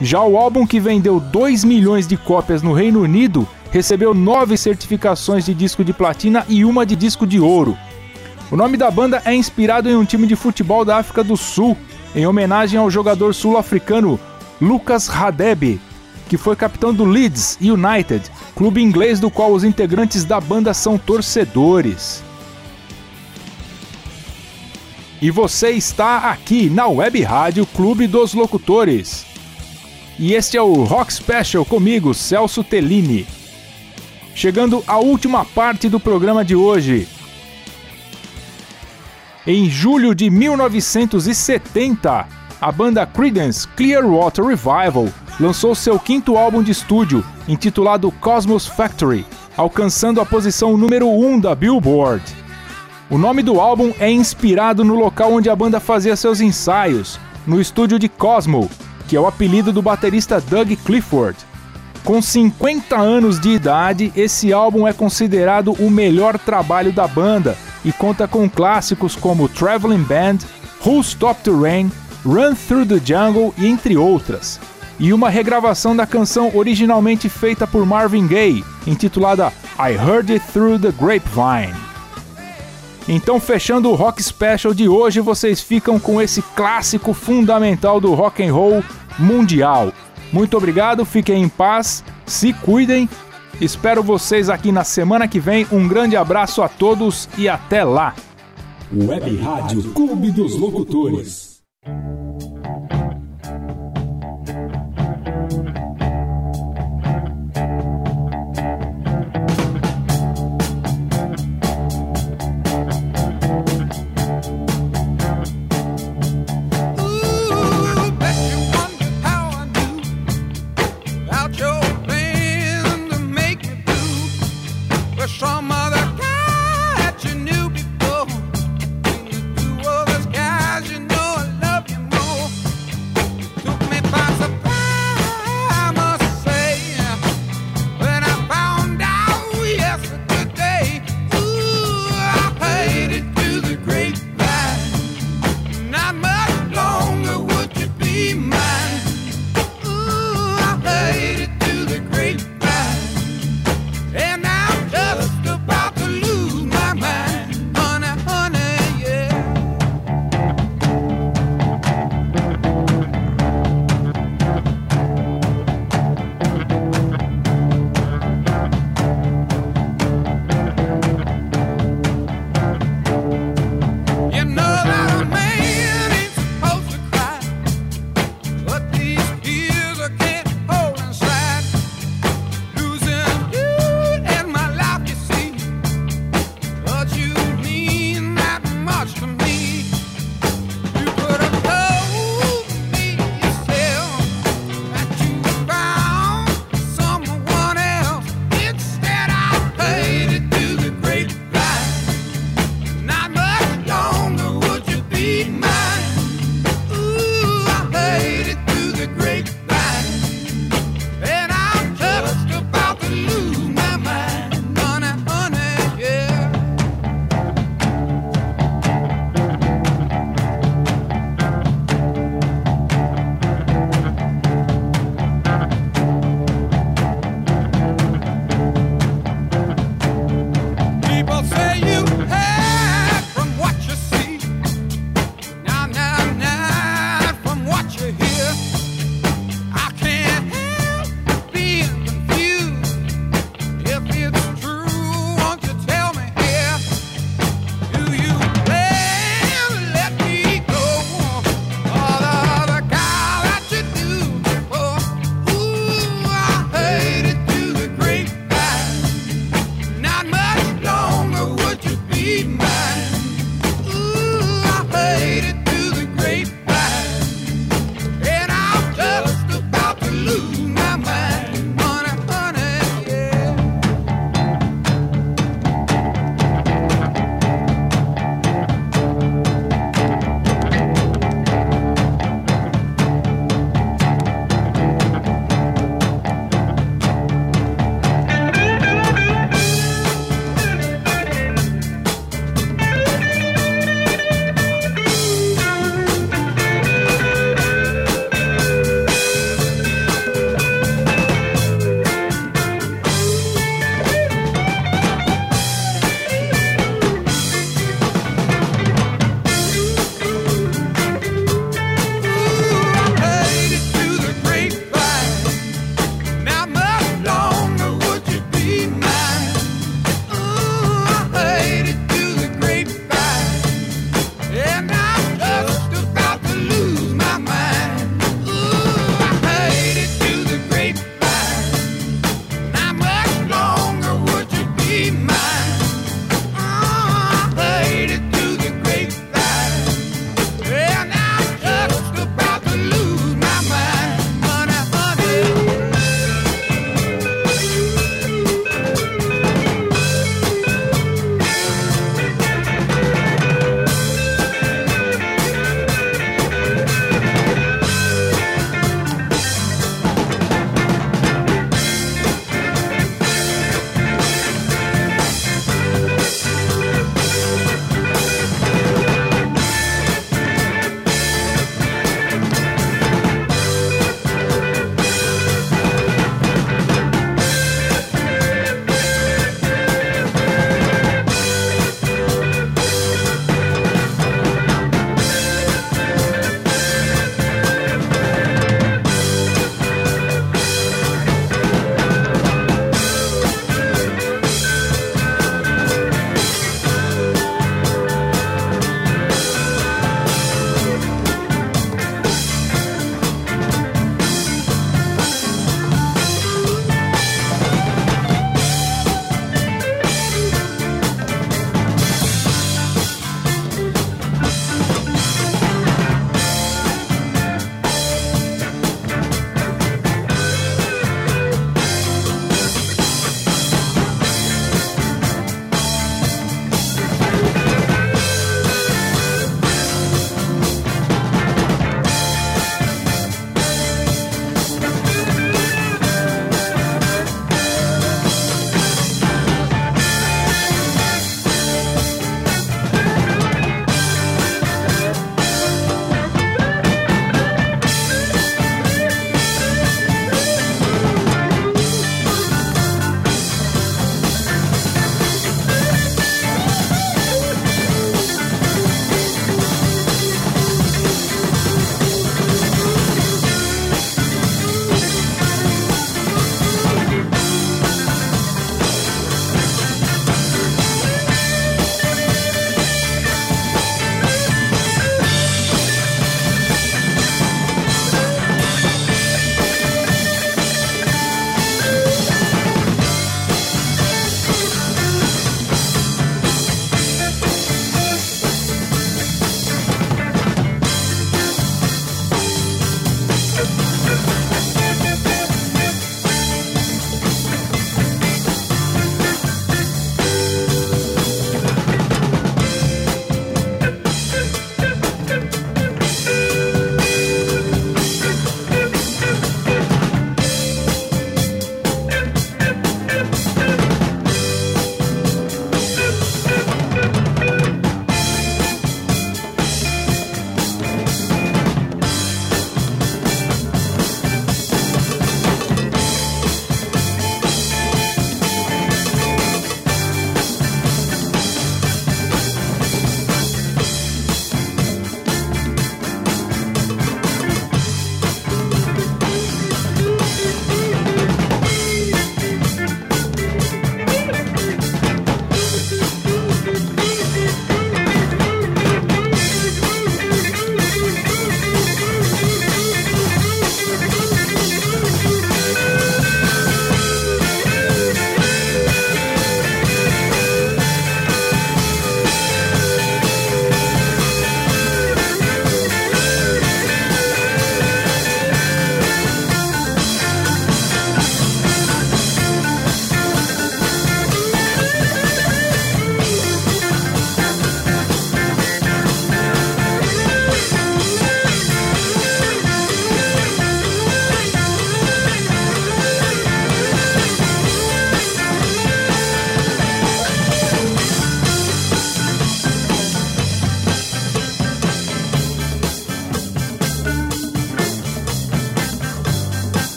Já 0.00 0.22
o 0.22 0.36
álbum 0.36 0.66
que 0.66 0.78
vendeu 0.78 1.18
2 1.18 1.64
milhões 1.64 2.06
de 2.06 2.16
cópias 2.16 2.60
no 2.60 2.74
Reino 2.74 3.00
Unido 3.00 3.48
recebeu 3.70 4.12
nove 4.12 4.56
certificações 4.56 5.46
de 5.46 5.54
disco 5.54 5.82
de 5.82 5.92
platina 5.92 6.44
e 6.48 6.64
uma 6.64 6.84
de 6.84 6.94
disco 6.94 7.26
de 7.26 7.40
ouro. 7.40 7.76
O 8.54 8.56
nome 8.56 8.76
da 8.76 8.88
banda 8.88 9.20
é 9.24 9.34
inspirado 9.34 9.90
em 9.90 9.96
um 9.96 10.04
time 10.04 10.28
de 10.28 10.36
futebol 10.36 10.84
da 10.84 10.98
África 10.98 11.24
do 11.24 11.36
Sul, 11.36 11.76
em 12.14 12.24
homenagem 12.24 12.78
ao 12.78 12.88
jogador 12.88 13.34
sul-africano 13.34 14.16
Lucas 14.60 15.08
Radebe, 15.08 15.80
que 16.28 16.36
foi 16.36 16.54
capitão 16.54 16.94
do 16.94 17.04
Leeds 17.04 17.58
United, 17.60 18.30
clube 18.54 18.80
inglês 18.80 19.18
do 19.18 19.28
qual 19.28 19.52
os 19.52 19.64
integrantes 19.64 20.24
da 20.24 20.40
banda 20.40 20.72
são 20.72 20.96
torcedores. 20.96 22.22
E 25.20 25.32
você 25.32 25.70
está 25.70 26.30
aqui 26.30 26.70
na 26.70 26.86
Web 26.86 27.22
Rádio 27.22 27.66
Clube 27.66 28.06
dos 28.06 28.34
Locutores. 28.34 29.26
E 30.16 30.32
este 30.32 30.56
é 30.56 30.62
o 30.62 30.84
Rock 30.84 31.12
Special 31.12 31.64
comigo, 31.64 32.14
Celso 32.14 32.62
Tellini. 32.62 33.26
Chegando 34.32 34.84
à 34.86 34.96
última 34.96 35.44
parte 35.44 35.88
do 35.88 35.98
programa 35.98 36.44
de 36.44 36.54
hoje. 36.54 37.08
Em 39.46 39.68
julho 39.68 40.14
de 40.14 40.30
1970, 40.30 42.26
a 42.58 42.72
banda 42.72 43.04
Creedence 43.04 43.68
Clearwater 43.68 44.42
Revival 44.42 45.10
lançou 45.38 45.74
seu 45.74 45.98
quinto 45.98 46.38
álbum 46.38 46.62
de 46.62 46.70
estúdio, 46.72 47.22
intitulado 47.46 48.10
Cosmos 48.10 48.66
Factory, 48.66 49.26
alcançando 49.54 50.18
a 50.18 50.24
posição 50.24 50.78
número 50.78 51.10
1 51.10 51.40
da 51.40 51.54
Billboard. 51.54 52.24
O 53.10 53.18
nome 53.18 53.42
do 53.42 53.60
álbum 53.60 53.92
é 53.98 54.10
inspirado 54.10 54.82
no 54.82 54.94
local 54.94 55.34
onde 55.34 55.50
a 55.50 55.56
banda 55.56 55.78
fazia 55.78 56.16
seus 56.16 56.40
ensaios, 56.40 57.20
no 57.46 57.60
estúdio 57.60 57.98
de 57.98 58.08
Cosmo, 58.08 58.70
que 59.06 59.14
é 59.14 59.20
o 59.20 59.26
apelido 59.26 59.74
do 59.74 59.82
baterista 59.82 60.40
Doug 60.40 60.72
Clifford. 60.86 61.36
Com 62.02 62.22
50 62.22 62.96
anos 62.96 63.38
de 63.38 63.50
idade, 63.50 64.10
esse 64.16 64.54
álbum 64.54 64.88
é 64.88 64.94
considerado 64.94 65.72
o 65.72 65.90
melhor 65.90 66.38
trabalho 66.38 66.94
da 66.94 67.06
banda 67.06 67.54
e 67.84 67.92
conta 67.92 68.26
com 68.26 68.48
clássicos 68.48 69.14
como 69.14 69.48
Traveling 69.48 70.02
Band, 70.02 70.38
Who 70.84 71.02
Stopped 71.02 71.44
the 71.44 71.50
Rain, 71.50 71.90
Run 72.24 72.54
Through 72.54 72.86
the 72.86 73.00
Jungle 73.04 73.54
e 73.58 73.66
entre 73.66 73.96
outras. 73.96 74.58
E 74.98 75.12
uma 75.12 75.28
regravação 75.28 75.94
da 75.94 76.06
canção 76.06 76.52
originalmente 76.54 77.28
feita 77.28 77.66
por 77.66 77.84
Marvin 77.84 78.26
Gaye, 78.26 78.64
intitulada 78.86 79.52
I 79.78 79.92
Heard 79.92 80.32
It 80.32 80.44
Through 80.52 80.78
the 80.78 80.92
Grapevine. 80.92 81.74
Então, 83.06 83.38
fechando 83.38 83.90
o 83.90 83.94
Rock 83.94 84.22
Special 84.22 84.72
de 84.72 84.88
hoje, 84.88 85.20
vocês 85.20 85.60
ficam 85.60 85.98
com 85.98 86.22
esse 86.22 86.40
clássico 86.40 87.12
fundamental 87.12 88.00
do 88.00 88.14
rock 88.14 88.42
and 88.42 88.52
roll 88.52 88.82
mundial. 89.18 89.92
Muito 90.32 90.56
obrigado, 90.56 91.04
fiquem 91.04 91.42
em 91.42 91.48
paz, 91.48 92.02
se 92.24 92.52
cuidem. 92.52 93.08
Espero 93.60 94.02
vocês 94.02 94.50
aqui 94.50 94.72
na 94.72 94.82
semana 94.82 95.28
que 95.28 95.38
vem. 95.38 95.66
Um 95.70 95.86
grande 95.86 96.16
abraço 96.16 96.62
a 96.62 96.68
todos 96.68 97.28
e 97.38 97.48
até 97.48 97.84
lá. 97.84 98.14
Web 98.92 99.36
Rádio 99.38 99.92
Clube 99.92 100.30
dos 100.30 100.56
Locutores. 100.58 101.62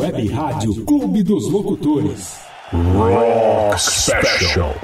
Web 0.00 0.28
Rádio 0.28 0.74
Clube 0.86 1.22
dos 1.22 1.50
Locutores. 1.52 2.38
Rock 2.72 3.78
Special. 3.78 4.74